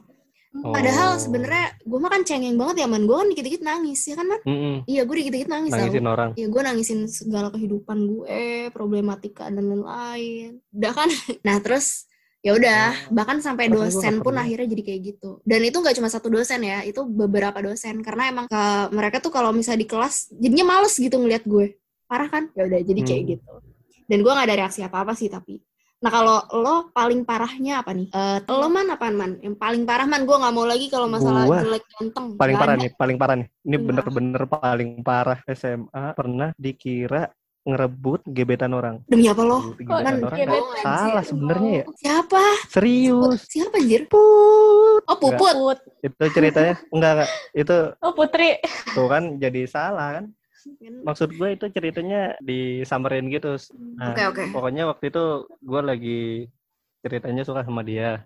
Oh. 0.50 0.74
Padahal 0.74 1.22
sebenarnya 1.22 1.78
gue 1.86 2.00
mah 2.02 2.10
kan 2.10 2.26
cengeng 2.26 2.58
banget 2.58 2.82
ya 2.82 2.88
man. 2.90 3.06
Gue 3.06 3.22
kan 3.22 3.30
dikit-dikit 3.30 3.62
nangis 3.62 4.02
ya 4.10 4.18
kan 4.18 4.26
man. 4.26 4.42
Mm-mm. 4.50 4.76
Iya 4.90 5.06
gue 5.06 5.16
dikit-dikit 5.22 5.46
nangis 5.46 5.72
tau. 5.78 5.86
Nangisin 5.86 6.08
orang. 6.10 6.30
Iya 6.34 6.48
gue 6.50 6.62
nangisin 6.66 7.00
segala 7.06 7.48
kehidupan 7.54 7.98
gue, 8.10 8.74
problematika 8.74 9.46
dan 9.54 9.62
lain-lain. 9.62 10.58
Udah 10.74 10.92
kan. 10.98 11.10
Nah 11.46 11.62
terus 11.62 12.10
ya 12.42 12.58
udah 12.58 13.14
bahkan 13.14 13.38
sampai 13.46 13.70
dosen 13.70 14.26
pun 14.26 14.34
akhirnya 14.42 14.66
jadi 14.74 14.84
kayak 14.90 15.02
gitu. 15.14 15.38
Dan 15.46 15.70
itu 15.70 15.78
nggak 15.86 15.94
cuma 16.02 16.10
satu 16.10 16.34
dosen 16.34 16.66
ya, 16.66 16.82
itu 16.82 17.06
beberapa 17.06 17.62
dosen 17.62 18.02
karena 18.02 18.34
emang 18.34 18.46
ke, 18.50 18.64
mereka 18.90 19.22
tuh 19.22 19.30
kalau 19.30 19.54
misalnya 19.54 19.86
di 19.86 19.90
kelas 19.92 20.34
jadinya 20.34 20.66
males 20.66 20.98
gitu 20.98 21.14
ngeliat 21.14 21.46
gue. 21.46 21.78
Parah 22.10 22.26
kan? 22.26 22.50
Ya 22.58 22.66
udah 22.66 22.82
jadi 22.82 23.02
kayak 23.06 23.22
Hmm. 23.22 23.32
gitu. 23.38 23.52
Dan 24.10 24.26
gue 24.26 24.32
nggak 24.34 24.48
ada 24.50 24.58
reaksi 24.66 24.82
apa-apa 24.82 25.14
sih 25.14 25.30
tapi. 25.30 25.62
Nah 26.00 26.12
kalau 26.16 26.40
lo 26.56 26.76
paling 26.96 27.28
parahnya 27.28 27.84
apa 27.84 27.92
nih? 27.92 28.08
Eh 28.16 28.40
lo 28.48 28.68
man 28.72 28.88
apaan 28.88 29.16
man? 29.20 29.32
Yang 29.44 29.60
paling 29.60 29.84
parah 29.84 30.08
man 30.08 30.24
gue 30.24 30.32
nggak 30.32 30.56
mau 30.56 30.64
lagi 30.64 30.88
kalau 30.88 31.12
masalah 31.12 31.44
Gua 31.44 31.60
jelek 31.60 31.84
ganteng. 31.92 32.40
Paling 32.40 32.56
parah 32.56 32.76
ada. 32.80 32.82
nih, 32.88 32.92
paling 32.96 33.18
parah 33.20 33.36
nih. 33.36 33.48
Ini 33.68 33.78
bener-bener 33.84 34.44
paling 34.48 34.92
parah 35.04 35.40
SMA 35.52 36.06
pernah 36.16 36.56
dikira 36.56 37.28
ngerebut 37.68 38.24
gebetan 38.32 38.72
orang. 38.72 39.04
Demi 39.12 39.28
apa 39.28 39.44
lo? 39.44 39.76
Gebetan 39.76 40.24
Man, 40.24 40.24
orang 40.24 40.40
gebet 40.40 40.64
nggak 40.64 40.84
salah 40.88 41.24
sebenarnya 41.28 41.72
ya. 41.76 41.86
Siapa? 42.00 42.44
Serius. 42.72 43.40
Siapa 43.52 43.76
anjir? 43.76 44.02
Put. 44.08 45.04
Oh 45.04 45.18
Puput. 45.20 45.56
Put. 45.60 45.80
Itu 46.00 46.24
ceritanya 46.32 46.80
enggak 46.96 47.12
enggak. 47.20 47.32
Itu 47.52 47.78
Oh 48.00 48.16
Putri. 48.16 48.56
tuh 48.96 49.08
kan 49.12 49.36
jadi 49.36 49.68
salah 49.68 50.24
kan. 50.24 50.26
Maksud 51.04 51.30
gue 51.36 51.50
itu 51.56 51.66
ceritanya 51.72 52.36
disamperin 52.44 53.28
gitu. 53.32 53.56
Nah, 53.98 54.14
Oke 54.14 54.24
oke. 54.30 54.44
pokoknya 54.54 54.84
waktu 54.90 55.10
itu 55.10 55.24
gue 55.64 55.82
lagi 55.82 56.22
ceritanya 57.02 57.44
suka 57.48 57.64
sama 57.64 57.82
dia. 57.82 58.24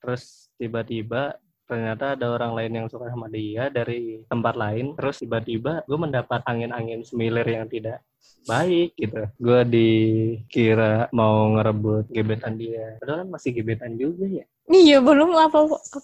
Terus 0.00 0.48
tiba-tiba 0.56 1.36
ternyata 1.68 2.16
ada 2.16 2.32
orang 2.32 2.56
lain 2.56 2.72
yang 2.80 2.86
suka 2.88 3.12
sama 3.12 3.28
dia 3.28 3.68
dari 3.68 4.24
tempat 4.26 4.54
lain. 4.56 4.96
Terus 4.96 5.20
tiba-tiba 5.20 5.84
gue 5.84 5.98
mendapat 5.98 6.40
angin-angin 6.48 7.04
semilir 7.04 7.44
yang 7.44 7.68
tidak 7.68 8.00
baik 8.48 8.96
gitu. 8.96 9.28
Gue 9.36 9.60
dikira 9.68 11.06
mau 11.12 11.54
ngerebut 11.54 12.08
gebetan 12.10 12.56
dia. 12.56 12.96
Padahal 12.98 13.26
kan 13.26 13.28
masih 13.36 13.50
gebetan 13.52 13.94
juga 13.94 14.24
ya 14.26 14.46
Iya 14.68 15.00
belum 15.00 15.32
apa 15.32 15.58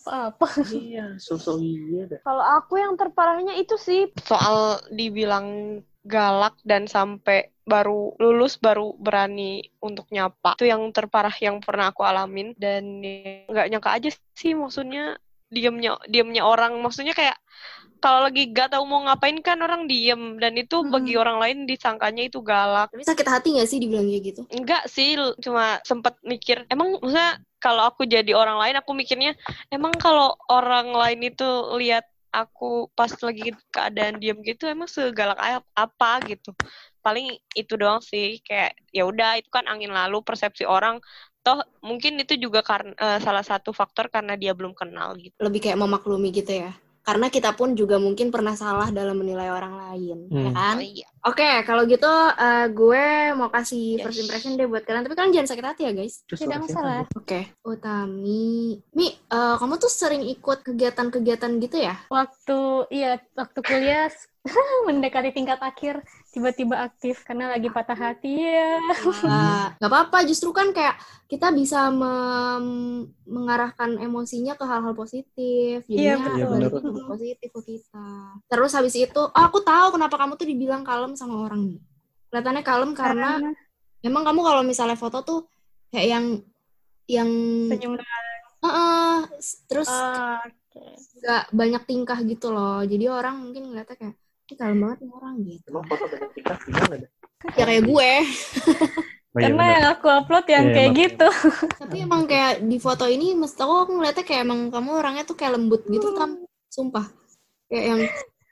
apa. 0.08 0.46
iya 0.72 1.16
sosok 1.20 1.60
iya 1.60 2.02
dah 2.08 2.20
Kalau 2.24 2.44
aku 2.44 2.80
yang 2.80 2.96
terparahnya 2.96 3.54
itu 3.60 3.76
sih 3.76 4.08
soal 4.24 4.80
dibilang 4.88 5.80
galak 6.04 6.56
dan 6.64 6.88
sampai 6.88 7.52
baru 7.64 8.12
lulus 8.20 8.60
baru 8.60 8.92
berani 8.96 9.64
untuk 9.80 10.08
nyapa. 10.12 10.56
Itu 10.56 10.68
yang 10.68 10.92
terparah 10.92 11.32
yang 11.40 11.64
pernah 11.64 11.92
aku 11.92 12.04
alamin 12.04 12.52
dan 12.60 13.00
ya 13.00 13.44
nggak 13.48 13.68
nyangka 13.72 13.90
aja 13.92 14.08
sih 14.36 14.52
maksudnya 14.52 15.16
diemnya 15.48 16.00
diemnya 16.08 16.42
orang 16.44 16.76
maksudnya 16.80 17.14
kayak 17.16 17.36
kalau 18.04 18.28
lagi 18.28 18.52
gak 18.52 18.76
tahu 18.76 18.84
mau 18.84 19.00
ngapain 19.08 19.40
kan 19.40 19.56
orang 19.64 19.88
diem 19.88 20.36
dan 20.36 20.52
itu 20.60 20.84
Hmm. 20.84 20.92
bagi 20.92 21.16
orang 21.16 21.40
lain 21.40 21.58
disangkanya 21.64 22.28
itu 22.28 22.44
galak. 22.44 22.92
Tapi 22.92 23.00
sakit 23.00 23.24
hati 23.24 23.48
gak 23.56 23.64
sih 23.64 23.80
dibilang 23.80 24.04
kayak 24.04 24.22
gitu? 24.28 24.40
Enggak 24.52 24.84
sih, 24.92 25.16
cuma 25.40 25.80
sempet 25.88 26.12
mikir, 26.20 26.68
emang 26.68 27.00
maksudnya 27.00 27.40
kalau 27.64 27.88
aku 27.88 28.04
jadi 28.04 28.36
orang 28.36 28.60
lain, 28.60 28.76
aku 28.76 28.92
mikirnya, 28.92 29.32
emang 29.72 29.96
kalau 29.96 30.36
orang 30.52 30.92
lain 30.92 31.32
itu 31.32 31.48
lihat 31.80 32.04
aku 32.28 32.92
pas 32.92 33.08
lagi 33.08 33.56
keadaan 33.72 34.20
diem 34.20 34.36
gitu, 34.44 34.68
emang 34.68 34.84
segalak 34.84 35.40
ap- 35.40 35.70
apa 35.72 36.20
gitu. 36.28 36.52
Paling 37.00 37.32
itu 37.56 37.72
doang 37.80 38.04
sih, 38.04 38.44
kayak 38.44 38.76
ya 38.92 39.08
udah 39.08 39.40
itu 39.40 39.48
kan 39.48 39.64
angin 39.64 39.96
lalu, 39.96 40.20
persepsi 40.20 40.68
orang. 40.68 41.00
Toh 41.40 41.64
mungkin 41.80 42.20
itu 42.20 42.36
juga 42.36 42.60
karena 42.60 42.92
eh, 43.00 43.18
salah 43.24 43.44
satu 43.44 43.72
faktor 43.72 44.12
karena 44.12 44.36
dia 44.36 44.52
belum 44.52 44.76
kenal 44.76 45.16
gitu. 45.16 45.40
Lebih 45.40 45.64
kayak 45.64 45.80
memaklumi 45.80 46.28
gitu 46.36 46.68
ya. 46.68 46.72
Karena 47.04 47.28
kita 47.28 47.52
pun 47.52 47.76
juga 47.76 47.96
mungkin 47.96 48.32
pernah 48.32 48.56
salah 48.56 48.88
dalam 48.88 49.12
menilai 49.14 49.52
orang 49.52 49.76
lain, 49.76 50.24
ya 50.26 50.40
Hmm. 50.40 50.56
kan? 50.56 50.76
Oh 50.76 50.82
iya. 50.82 51.06
Oke, 51.22 51.50
kalau 51.62 51.84
gitu 51.84 52.08
eh, 52.34 52.66
gue 52.70 53.04
mau 53.32 53.48
kasih 53.48 53.96
Yes. 53.96 54.02
first 54.02 54.20
impression 54.20 54.56
deh 54.56 54.64
buat 54.64 54.82
kalian. 54.82 55.04
Tapi 55.04 55.12
kalian 55.12 55.32
jangan 55.34 55.50
sakit 55.52 55.64
hati 55.64 55.82
ya, 55.84 55.92
guys. 55.92 56.24
Tidak 56.24 56.58
masalah. 56.58 57.04
Oke. 57.12 57.52
Utami. 57.62 58.80
Mi, 58.90 59.08
eh, 59.34 59.54
kamu 59.58 59.74
tuh 59.82 59.90
sering 59.90 60.22
ikut 60.30 60.62
kegiatan-kegiatan 60.62 61.50
gitu 61.58 61.76
ya? 61.82 61.98
Waktu 62.06 62.58
iya 62.94 63.18
waktu 63.34 63.58
kuliah 63.66 64.06
mendekati 64.86 65.32
tingkat 65.32 65.56
akhir 65.58 66.04
tiba-tiba 66.28 66.76
aktif 66.84 67.24
karena 67.24 67.56
lagi 67.56 67.72
patah 67.72 67.96
hati 67.96 68.44
ya. 68.44 68.78
Nggak 69.80 69.90
apa-apa. 69.90 70.22
Justru 70.28 70.52
kan 70.52 70.70
kayak 70.70 71.00
kita 71.26 71.50
bisa 71.50 71.88
mem- 71.88 73.10
mengarahkan 73.24 73.96
emosinya 73.98 74.54
ke 74.54 74.64
hal-hal 74.68 74.92
positif. 74.92 75.82
Iya, 75.88 76.20
betul. 76.20 76.92
ke 76.92 77.02
positif 77.08 77.48
ke 77.50 77.60
kita. 77.64 78.06
Terus 78.46 78.70
habis 78.76 78.94
itu, 78.94 79.20
oh, 79.20 79.32
aku 79.32 79.64
tahu 79.64 79.96
kenapa 79.96 80.20
kamu 80.20 80.36
tuh 80.36 80.46
dibilang 80.46 80.84
kalem 80.84 81.16
sama 81.16 81.48
orang 81.48 81.74
nih. 81.74 81.80
Kelihatannya 82.28 82.62
kalem 82.66 82.90
karena 82.92 83.40
emang 84.04 84.22
kamu 84.28 84.40
kalau 84.44 84.62
misalnya 84.62 84.98
foto 85.00 85.24
tuh 85.24 85.40
kayak 85.88 86.08
yang 86.10 86.26
yang 87.08 87.30
senyum 87.68 87.96
Heeh, 88.64 89.16
terus 89.68 89.90
Ah, 89.92 90.40
oke. 90.40 90.84
nggak 91.20 91.44
banyak 91.52 91.82
tingkah 91.84 92.18
gitu 92.24 92.48
loh. 92.48 92.80
Jadi 92.82 93.04
orang 93.06 93.36
mungkin 93.44 93.68
ngeliatnya 93.68 93.96
kayak 94.00 94.14
ini 94.44 94.54
kalem 94.56 94.78
banget 94.80 94.98
nih 95.04 95.12
orang 95.12 95.34
gitu. 95.44 95.66
Emang 95.68 95.84
foto 95.84 96.04
banyak 96.08 96.30
tingkah 96.32 96.56
gimana 96.64 96.94
dah? 97.04 97.10
Ya 97.54 97.64
kayak 97.68 97.84
gue. 97.84 98.12
Oh, 99.34 99.42
iya 99.42 99.50
Karena 99.50 99.64
bener. 99.66 99.74
yang 99.74 99.86
aku 99.98 100.06
upload 100.08 100.46
yang 100.46 100.64
Iya, 100.64 100.72
kayak 100.72 100.88
emang. 100.88 101.00
gitu. 101.02 101.28
Tapi 101.74 101.96
emang 102.00 102.22
kayak 102.24 102.52
di 102.64 102.76
foto 102.78 103.04
ini 103.04 103.26
mesti 103.34 103.60
aku 103.60 103.74
aku 103.84 103.92
ngeliatnya 103.98 104.24
kayak 104.24 104.40
emang 104.46 104.60
kamu 104.70 104.90
orangnya 104.94 105.24
tuh 105.26 105.36
kayak 105.36 105.52
lembut 105.58 105.82
gitu 105.90 106.08
tam. 106.14 106.30
Sumpah. 106.70 107.04
Kayak 107.66 107.84
yang 107.84 108.00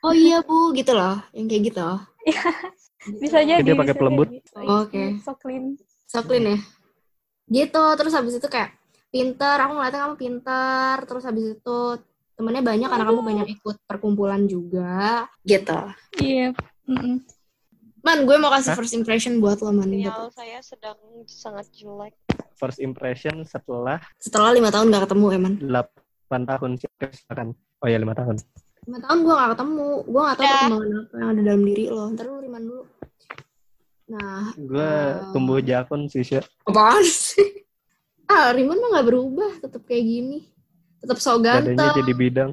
oh 0.02 0.12
iya 0.12 0.38
bu 0.42 0.75
gitu 0.75 0.92
loh. 0.92 1.23
Yang 1.33 1.47
kayak 1.49 1.62
gitu. 1.73 1.87
Bisa 3.23 3.38
jadi. 3.40 3.62
dia 3.62 3.78
pakai 3.78 3.95
pelembut. 3.95 4.28
Oke. 4.59 5.23
So 5.23 5.33
clean. 5.38 5.78
So 6.04 6.21
clean 6.26 6.45
ya. 6.50 6.59
Gitu. 7.47 7.85
Terus 7.97 8.12
habis 8.12 8.35
itu 8.37 8.49
kayak 8.50 8.75
pinter. 9.12 9.57
Aku 9.61 9.73
ngeliatnya 9.76 10.00
kamu 10.02 10.16
pinter. 10.16 10.95
Terus 11.04 11.23
habis 11.23 11.47
itu 11.52 11.78
temennya 12.33 12.64
banyak 12.64 12.88
karena 12.88 13.04
kamu 13.04 13.21
banyak 13.23 13.47
ikut 13.52 13.76
perkumpulan 13.85 14.42
juga. 14.45 15.28
Gitu. 15.42 15.78
Iya. 16.19 16.57
Mm-mm. 16.88 17.21
Man, 18.02 18.26
gue 18.26 18.35
mau 18.35 18.50
kasih 18.50 18.75
Hah? 18.75 18.76
first 18.76 18.90
impression 18.92 19.38
buat 19.38 19.62
lo, 19.62 19.71
Man. 19.71 19.87
Sial, 19.87 20.26
saya 20.35 20.59
sedang 20.59 20.99
sangat 21.25 21.71
jelek. 21.71 22.16
first 22.52 22.78
impression 22.78 23.42
setelah 23.42 24.02
Setelah 24.19 24.50
lima 24.50 24.71
tahun 24.71 24.88
gak 24.88 25.07
ketemu, 25.07 25.26
Eman. 25.33 25.54
8 25.62 25.87
tahun 26.49 26.71
sih 26.75 26.88
kan 27.28 27.52
oh 27.78 27.87
ya 27.87 27.99
lima 27.99 28.14
tahun 28.14 28.38
Lima 28.83 28.99
tahun 28.99 29.19
gue 29.21 29.35
gak 29.37 29.50
ketemu. 29.52 29.88
Gue 30.04 30.21
gak 30.21 30.35
tahu 30.35 30.42
Dah. 30.42 30.50
perkembangan 30.57 30.90
apa 30.99 31.14
yang 31.14 31.28
ada 31.28 31.42
dalam 31.45 31.62
diri 31.62 31.85
lo. 31.87 32.04
Ntar 32.09 32.25
lu 32.25 32.37
Riman 32.38 32.62
dulu. 32.64 32.83
Nah, 34.09 34.42
gue 34.52 34.83
Ah. 34.83 35.31
tumbuh 35.31 35.59
jakun 35.61 36.00
sih 36.04 36.23
Sya. 36.23 36.42
apaan 36.64 37.02
sih? 37.02 37.62
Ah, 38.33 38.49
Riman 38.57 38.81
mah 38.81 38.89
gak 38.97 39.09
berubah. 39.12 39.53
Tetap 39.61 39.83
kayak 39.85 40.05
gini. 40.09 40.39
Tetap 41.05 41.19
so 41.21 41.37
dadanya 41.37 41.93
ganteng. 41.93 41.99
jadi 42.01 42.12
bidang 42.15 42.53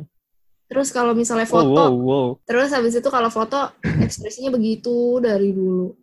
Terus 0.69 0.93
kalau 0.93 1.17
misalnya 1.17 1.49
wow 1.49 1.53
foto, 1.65 1.81
wow 1.81 1.93
wow 1.97 2.27
terus 2.45 2.69
habis 2.69 2.93
itu 2.93 3.09
kalau 3.09 3.33
foto, 3.33 3.73
ekspresinya 4.05 4.53
begitu 4.53 5.17
dari 5.17 5.49
dulu. 5.49 5.97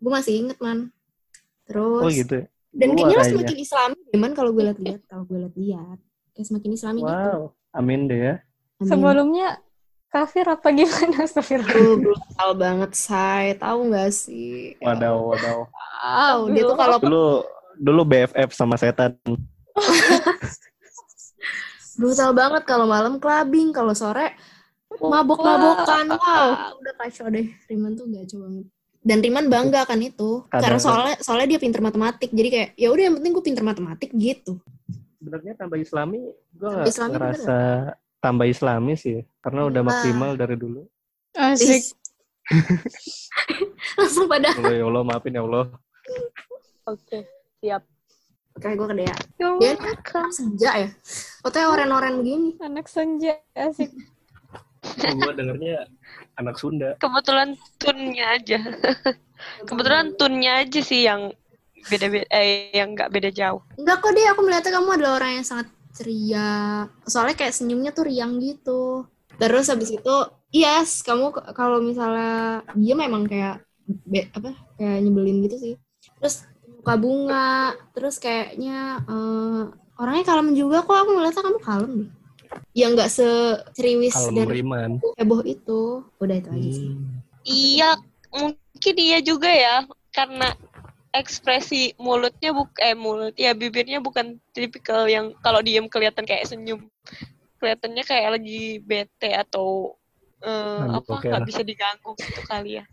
Gue 0.00 0.10
masih 0.12 0.40
inget, 0.40 0.56
Man. 0.56 0.88
Terus, 1.68 2.00
oh 2.00 2.08
gitu 2.08 2.32
ya? 2.40 2.44
dan 2.72 2.88
Gua 2.92 2.96
kayaknya 2.96 3.24
semakin 3.28 3.58
islami, 3.60 3.96
deh, 4.08 4.16
Man, 4.16 4.32
kalau 4.32 4.56
gue 4.56 4.64
liat-liat. 4.64 5.00
Kalau 5.04 5.28
gue 5.28 5.36
liat-liat. 5.36 5.98
Kayak 6.32 6.46
semakin 6.52 6.70
islami 6.76 7.00
gitu. 7.00 7.08
wow 7.08 7.40
amin 7.72 8.00
deh 8.12 8.20
ya 8.20 8.34
Amin. 8.76 8.88
Sebelumnya 8.92 9.48
kafir 10.12 10.44
apa 10.44 10.68
gimana 10.68 11.24
Astagfirullah. 11.24 11.72
Tuh, 11.72 11.96
brutal 11.96 12.50
banget, 12.60 12.90
say. 12.92 13.56
Tahu 13.56 13.88
nggak 13.88 14.10
sih? 14.12 14.76
Wadaw, 14.84 15.16
wadaw. 15.32 15.58
Wow, 15.68 16.38
dia 16.52 16.62
tuh 16.68 16.76
kalau 16.76 16.96
Dulu 17.00 17.28
dulu 17.76 18.02
BFF 18.04 18.50
sama 18.52 18.76
setan. 18.76 19.14
brutal 21.96 22.36
banget 22.36 22.62
kalau 22.68 22.84
malam 22.84 23.16
clubbing, 23.16 23.72
kalau 23.72 23.96
sore 23.96 24.36
mabok-mabokan. 24.96 26.06
Wow, 26.12 26.76
udah 26.80 26.94
kacau 27.00 27.26
deh. 27.28 27.48
Riman 27.68 27.96
tuh 27.96 28.06
gacor 28.08 28.38
banget. 28.44 28.66
Dan 29.06 29.18
Riman 29.22 29.46
bangga 29.46 29.86
kan 29.86 30.00
itu. 30.02 30.44
Kadang- 30.50 30.62
Karena 30.66 30.78
soalnya 30.82 31.16
soalnya 31.22 31.56
dia 31.56 31.60
pinter 31.62 31.80
matematik. 31.80 32.30
Jadi 32.32 32.48
kayak 32.50 32.68
ya 32.74 32.88
udah 32.90 33.02
yang 33.06 33.14
penting 33.20 33.32
gue 33.32 33.44
pinter 33.44 33.64
matematik 33.64 34.10
gitu. 34.12 34.58
Sebenarnya 35.16 35.54
tambah 35.56 35.78
Islami, 35.80 36.20
gue 36.52 36.68
nggak 36.68 36.86
Islami 36.86 37.12
ngerasa 37.16 37.58
tambah 38.20 38.46
Islami 38.46 38.92
sih, 38.98 39.22
karena 39.40 39.66
udah 39.66 39.82
Wah. 39.82 39.88
maksimal 39.90 40.32
dari 40.34 40.56
dulu. 40.58 40.84
Asik. 41.32 41.82
Langsung 43.98 44.26
pada 44.30 44.50
Oh, 44.54 44.70
ya 44.70 44.84
Allah, 44.86 45.02
maafin 45.02 45.34
ya 45.34 45.42
Allah. 45.42 45.66
Oke, 46.86 47.26
siap. 47.66 47.82
Oke, 48.54 48.72
gue 48.78 48.86
ke 48.86 48.94
Dea. 48.94 49.16
Dia 49.36 49.74
welcome. 49.74 50.30
senja 50.30 50.70
ya. 50.86 50.88
Fotonya 51.42 51.66
oren-oren 51.74 52.14
begini. 52.22 52.54
Anak 52.62 52.86
senja 52.86 53.42
asik. 53.58 53.90
gue 54.96 55.32
dengernya 55.34 55.90
anak 56.38 56.56
Sunda. 56.62 56.94
Kebetulan 57.02 57.58
tunnya 57.82 58.38
aja. 58.38 58.62
Kebetulan 59.68 60.14
tunnya 60.14 60.62
aja 60.62 60.80
sih 60.80 61.10
yang 61.10 61.34
beda-beda, 61.90 62.24
eh, 62.30 62.70
yang 62.70 62.94
nggak 62.94 63.10
beda 63.10 63.30
jauh. 63.34 63.60
Enggak 63.76 63.98
kok 63.98 64.14
deh, 64.14 64.26
aku 64.30 64.40
melihatnya 64.46 64.72
kamu 64.78 64.88
adalah 64.94 65.12
orang 65.18 65.42
yang 65.42 65.46
sangat 65.46 65.66
ceria. 65.90 66.86
Soalnya 67.02 67.34
kayak 67.34 67.52
senyumnya 67.52 67.90
tuh 67.90 68.06
riang 68.06 68.38
gitu. 68.38 69.10
Terus 69.36 69.68
habis 69.68 69.90
itu, 69.90 70.16
yes, 70.54 71.02
kamu 71.02 71.34
kalau 71.52 71.82
misalnya 71.82 72.62
dia 72.78 72.94
memang 72.94 73.26
kayak 73.26 73.60
be- 73.84 74.30
apa 74.32 74.54
kayak 74.80 75.02
nyebelin 75.02 75.44
gitu 75.44 75.56
sih. 75.60 75.74
Terus 76.22 76.46
muka 76.86 77.02
bunga, 77.02 77.74
terus 77.98 78.22
kayaknya 78.22 79.02
eh, 79.10 79.62
orangnya 79.98 80.22
kalem 80.22 80.54
juga 80.54 80.86
kok. 80.86 80.94
Aku 80.94 81.10
melihatnya 81.18 81.42
kamu 81.42 81.58
kalem 81.58 81.90
deh. 81.98 82.10
Yang 82.78 82.90
nggak 82.94 83.10
seceriwis 83.10 84.14
Kalem 84.14 84.34
dan 84.38 84.48
Riman. 84.54 84.90
heboh 85.18 85.42
itu. 85.42 86.06
Udah 86.22 86.36
itu 86.38 86.46
aja 86.54 86.70
sih. 86.70 86.90
Hmm. 86.94 87.18
Iya, 87.42 87.90
mungkin 88.30 88.94
iya 89.02 89.18
juga 89.18 89.50
ya, 89.50 89.82
karena 90.14 90.54
ekspresi 91.10 91.98
mulutnya 91.98 92.54
buk 92.54 92.70
eh 92.78 92.94
mulut 92.94 93.34
ya 93.34 93.50
bibirnya 93.56 93.98
bukan 93.98 94.38
tipikal 94.52 95.08
yang 95.10 95.32
kalau 95.40 95.64
diem 95.64 95.88
kelihatan 95.88 96.28
kayak 96.28 96.44
senyum 96.44 96.86
kelihatannya 97.56 98.04
kayak 98.04 98.36
lagi 98.36 98.84
bete 98.84 99.32
atau 99.32 99.96
eh, 100.44 100.80
Ngantuk 100.84 101.16
apa 101.16 101.24
nggak 101.24 101.46
bisa 101.48 101.62
diganggu 101.64 102.12
gitu 102.20 102.40
kali 102.44 102.78
ya 102.78 102.84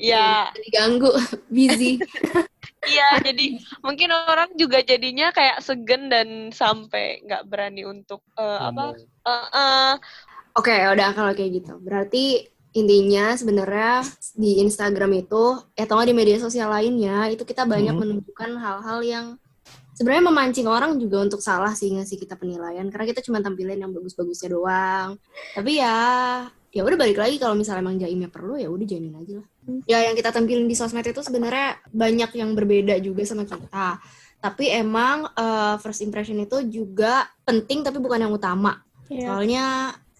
ya 0.00 0.48
Diganggu, 0.62 1.10
busy. 1.54 1.90
iya 2.90 3.04
jadi 3.26 3.42
mungkin 3.84 4.08
orang 4.32 4.50
juga 4.56 4.78
jadinya 4.90 5.26
kayak 5.36 5.60
segen 5.66 6.08
dan 6.12 6.28
sampai 6.60 7.20
nggak 7.26 7.44
berani 7.50 7.82
untuk 7.84 8.20
eh, 8.40 8.58
apa 8.68 8.82
eh, 9.28 9.46
eh, 9.56 9.92
Oke, 10.58 10.74
udah 10.92 11.08
kalau 11.16 11.32
kayak 11.38 11.50
gitu. 11.62 11.72
Berarti 11.86 12.18
intinya 12.74 13.34
sebenarnya 13.40 14.02
di 14.42 14.58
Instagram 14.62 15.10
itu, 15.26 15.36
ya 15.78 15.82
atau 15.86 15.94
nggak 15.98 16.08
di 16.10 16.16
media 16.20 16.36
sosial 16.42 16.68
lainnya, 16.74 17.30
itu 17.32 17.42
kita 17.46 17.62
banyak 17.66 17.94
Hmm. 17.94 18.02
menunjukkan 18.02 18.50
hal-hal 18.64 18.98
yang 19.06 19.26
sebenarnya 19.96 20.24
memancing 20.30 20.66
orang 20.70 20.92
juga 21.02 21.16
untuk 21.26 21.40
salah 21.48 21.72
sih 21.78 21.88
ngasih 21.94 22.16
kita 22.22 22.34
penilaian. 22.40 22.86
Karena 22.92 23.06
kita 23.10 23.20
cuma 23.26 23.38
tampilin 23.44 23.78
yang 23.82 23.92
bagus-bagusnya 23.96 24.48
doang. 24.56 25.08
Tapi 25.56 25.70
ya, 25.82 25.96
ya 26.74 26.82
udah 26.86 26.98
balik 27.02 27.18
lagi 27.22 27.36
kalau 27.42 27.54
misalnya 27.58 27.82
emang 27.86 27.98
jaimnya 28.02 28.30
perlu 28.30 28.54
ya 28.58 28.68
udah 28.70 28.86
jaimin 28.90 29.14
aja 29.22 29.34
lah. 29.42 29.48
Ya 29.86 30.02
yang 30.06 30.14
kita 30.14 30.30
tampilin 30.30 30.66
di 30.66 30.74
sosmed 30.74 31.04
itu 31.04 31.20
sebenarnya 31.20 31.78
banyak 31.90 32.30
yang 32.36 32.50
berbeda 32.52 32.98
juga 32.98 33.22
sama 33.24 33.44
kita. 33.46 33.98
Tapi 34.40 34.72
emang 34.72 35.28
eh, 35.30 35.74
first 35.78 36.00
impression 36.00 36.40
itu 36.40 36.64
juga 36.66 37.28
penting 37.44 37.84
tapi 37.84 38.00
bukan 38.00 38.24
yang 38.24 38.32
utama. 38.32 38.80
Iya. 39.10 39.26
Soalnya 39.26 39.66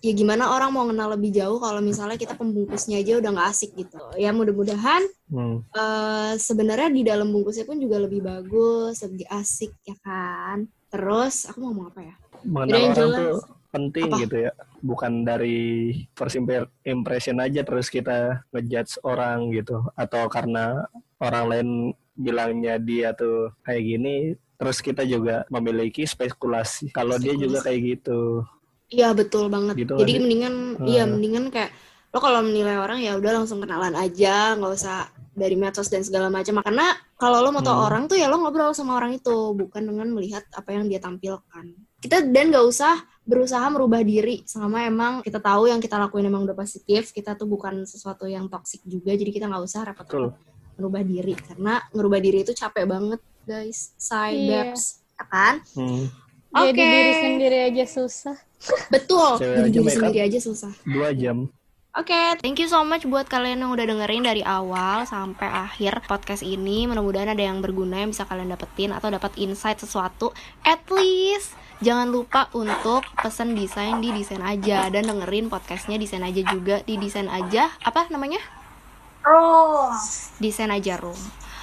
ya 0.00 0.12
gimana 0.16 0.48
orang 0.56 0.72
mau 0.72 0.88
kenal 0.88 1.12
lebih 1.12 1.28
jauh 1.28 1.60
kalau 1.60 1.84
misalnya 1.84 2.16
kita 2.16 2.32
pembungkusnya 2.32 3.04
aja 3.04 3.20
udah 3.20 3.30
nggak 3.36 3.48
asik 3.52 3.76
gitu. 3.76 4.00
Ya 4.16 4.32
mudah-mudahan 4.32 5.04
Hmm. 5.30 5.62
eh, 5.70 6.34
sebenarnya 6.36 6.90
di 6.90 7.02
dalam 7.06 7.30
bungkusnya 7.30 7.62
pun 7.62 7.78
juga 7.78 8.02
lebih 8.02 8.18
bagus, 8.24 8.98
lebih 9.06 9.28
asik 9.30 9.70
ya 9.86 9.94
kan. 10.02 10.66
Terus 10.90 11.46
aku 11.46 11.62
mau 11.62 11.70
ngomong 11.70 11.86
apa 11.94 12.00
ya? 12.02 12.14
Mengenal 12.42 12.80
orang 12.80 12.94
jelas. 12.96 13.20
tuh 13.38 13.59
penting 13.70 14.10
Apa? 14.10 14.22
gitu 14.22 14.36
ya. 14.46 14.52
Bukan 14.82 15.24
dari 15.24 15.58
first 16.12 16.36
impression 16.84 17.38
aja 17.38 17.62
terus 17.62 17.86
kita 17.88 18.44
ngejudge 18.50 19.00
orang 19.02 19.50
gitu. 19.54 19.86
Atau 19.94 20.26
karena 20.28 20.84
orang 21.22 21.44
lain 21.48 21.68
bilangnya 22.14 22.76
dia 22.76 23.16
tuh 23.16 23.54
kayak 23.64 23.82
gini, 23.82 24.16
terus 24.60 24.84
kita 24.84 25.06
juga 25.06 25.48
memiliki 25.48 26.04
spekulasi. 26.04 26.92
Kalau 26.92 27.16
dia 27.16 27.32
juga 27.32 27.64
kayak 27.64 27.80
gitu. 27.96 28.44
Iya 28.90 29.14
betul 29.14 29.46
banget. 29.48 29.78
Gitu 29.78 29.94
Jadi 29.96 30.12
kan, 30.12 30.20
mendingan 30.20 30.54
Hmm. 30.76 30.86
iya 30.90 31.02
mendingan 31.06 31.46
kayak 31.48 31.70
lo 32.10 32.18
kalau 32.18 32.42
menilai 32.42 32.74
orang 32.74 32.98
ya 32.98 33.14
udah 33.14 33.38
langsung 33.38 33.62
kenalan 33.62 33.94
aja, 33.94 34.58
nggak 34.58 34.72
usah 34.74 35.06
dari 35.30 35.54
medsos 35.54 35.86
dan 35.86 36.02
segala 36.02 36.26
macam. 36.26 36.58
Karena 36.58 36.90
kalau 37.14 37.38
lo 37.38 37.54
mau 37.54 37.62
tahu 37.62 37.78
Hmm. 37.78 37.86
orang 37.86 38.02
tuh 38.10 38.18
ya 38.18 38.26
lo 38.26 38.42
ngobrol 38.42 38.74
sama 38.74 38.98
orang 38.98 39.14
itu, 39.14 39.54
bukan 39.54 39.86
dengan 39.86 40.10
melihat 40.10 40.42
apa 40.50 40.74
yang 40.74 40.90
dia 40.90 40.98
tampilkan. 40.98 41.70
Kita 42.00 42.24
dan 42.24 42.48
nggak 42.48 42.64
usah 42.64 42.96
berusaha 43.28 43.62
merubah 43.70 44.00
diri 44.02 44.42
sama 44.48 44.82
emang 44.88 45.22
kita 45.22 45.38
tahu 45.38 45.70
yang 45.70 45.78
kita 45.78 46.00
lakuin 46.00 46.26
emang 46.26 46.48
udah 46.48 46.56
positif, 46.56 47.12
kita 47.12 47.36
tuh 47.36 47.46
bukan 47.46 47.84
sesuatu 47.86 48.26
yang 48.26 48.48
toksik 48.50 48.82
juga, 48.88 49.14
jadi 49.14 49.30
kita 49.30 49.46
nggak 49.46 49.62
usah 49.62 49.86
repot-repot 49.86 50.34
merubah 50.80 51.04
diri 51.04 51.36
karena 51.36 51.84
ngerubah 51.92 52.20
diri 52.24 52.38
itu 52.40 52.56
capek 52.56 52.88
banget, 52.88 53.20
guys. 53.44 53.92
Say, 54.00 54.48
Iya. 54.48 54.72
babes, 54.72 55.04
ya 55.12 55.24
kan? 55.28 55.54
Hmm. 55.76 56.08
Jadi 56.50 56.72
Oke. 56.72 56.82
diri 56.82 57.12
sendiri 57.20 57.58
aja 57.68 57.84
susah. 57.86 58.36
Betul, 58.88 59.38
jadi 59.38 59.68
diri 59.70 59.90
sendiri 59.92 60.20
aja 60.24 60.38
susah. 60.40 60.72
Dua 60.88 61.12
jam. 61.12 61.46
Oke, 61.90 62.38
thank 62.38 62.62
you 62.62 62.70
so 62.70 62.86
much 62.86 63.02
buat 63.02 63.26
kalian 63.26 63.66
yang 63.66 63.74
udah 63.74 63.82
dengerin 63.82 64.22
dari 64.22 64.46
awal 64.46 65.02
sampai 65.10 65.50
akhir 65.50 66.06
podcast 66.06 66.46
ini. 66.46 66.86
Mudah-mudahan 66.86 67.34
ada 67.34 67.42
yang 67.42 67.58
berguna 67.58 68.06
yang 68.06 68.14
bisa 68.14 68.22
kalian 68.30 68.54
dapetin 68.54 68.94
atau 68.94 69.10
dapat 69.10 69.34
insight 69.34 69.82
sesuatu. 69.82 70.30
At 70.62 70.86
least 70.86 71.50
jangan 71.80 72.12
lupa 72.12 72.52
untuk 72.52 73.04
pesen 73.16 73.56
desain 73.56 73.98
di 74.04 74.12
desain 74.12 74.44
aja 74.44 74.92
dan 74.92 75.08
dengerin 75.08 75.48
podcastnya 75.48 75.96
desain 75.96 76.20
aja 76.20 76.44
juga 76.44 76.84
di 76.84 77.00
desain 77.00 77.26
aja 77.26 77.72
apa 77.80 78.08
namanya? 78.12 78.40
Desain 80.40 80.72
aja 80.72 80.96
room. 81.00 81.18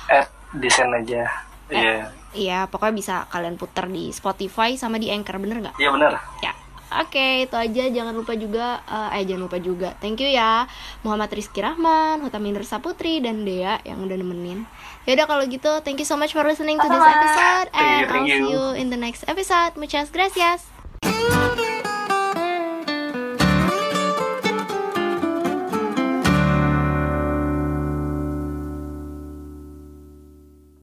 Eh, 0.10 0.26
desain 0.58 0.90
aja. 0.94 1.30
Iya. 1.70 2.14
Iya, 2.38 2.60
pokoknya 2.70 2.96
bisa 2.96 3.16
kalian 3.34 3.58
puter 3.58 3.90
di 3.90 4.14
Spotify 4.14 4.78
sama 4.78 5.02
di 5.02 5.10
Anchor, 5.10 5.42
bener 5.42 5.58
nggak? 5.64 5.76
Iya 5.82 5.90
benar. 5.90 6.14
Ya, 6.44 6.54
oke 6.92 7.48
itu 7.48 7.56
aja. 7.56 7.84
Jangan 7.92 8.14
lupa 8.16 8.34
juga, 8.36 8.82
eh, 8.88 9.22
eh 9.22 9.24
jangan 9.28 9.44
lupa 9.48 9.58
juga. 9.60 9.90
Thank 10.00 10.24
you 10.24 10.30
ya, 10.32 10.68
Muhammad 11.04 11.32
Rizky 11.32 11.60
Rahman, 11.60 12.24
Hutaminur 12.24 12.64
Saputri, 12.64 13.20
dan 13.20 13.44
Dea 13.44 13.82
yang 13.84 14.04
udah 14.04 14.18
nemenin. 14.18 14.64
Yaudah 15.08 15.24
kalau 15.24 15.44
gitu, 15.48 15.72
thank 15.88 16.04
you 16.04 16.08
so 16.08 16.20
much 16.20 16.36
for 16.36 16.44
listening 16.44 16.76
to 16.76 16.88
this 16.88 17.08
episode, 17.08 17.68
and 17.72 18.04
I'll 18.12 18.28
see 18.28 18.44
you. 18.44 18.52
you 18.52 18.64
in 18.76 18.92
the 18.92 19.00
next 19.00 19.24
episode. 19.32 19.80
Muchas 19.80 20.12
gracias. 20.12 20.68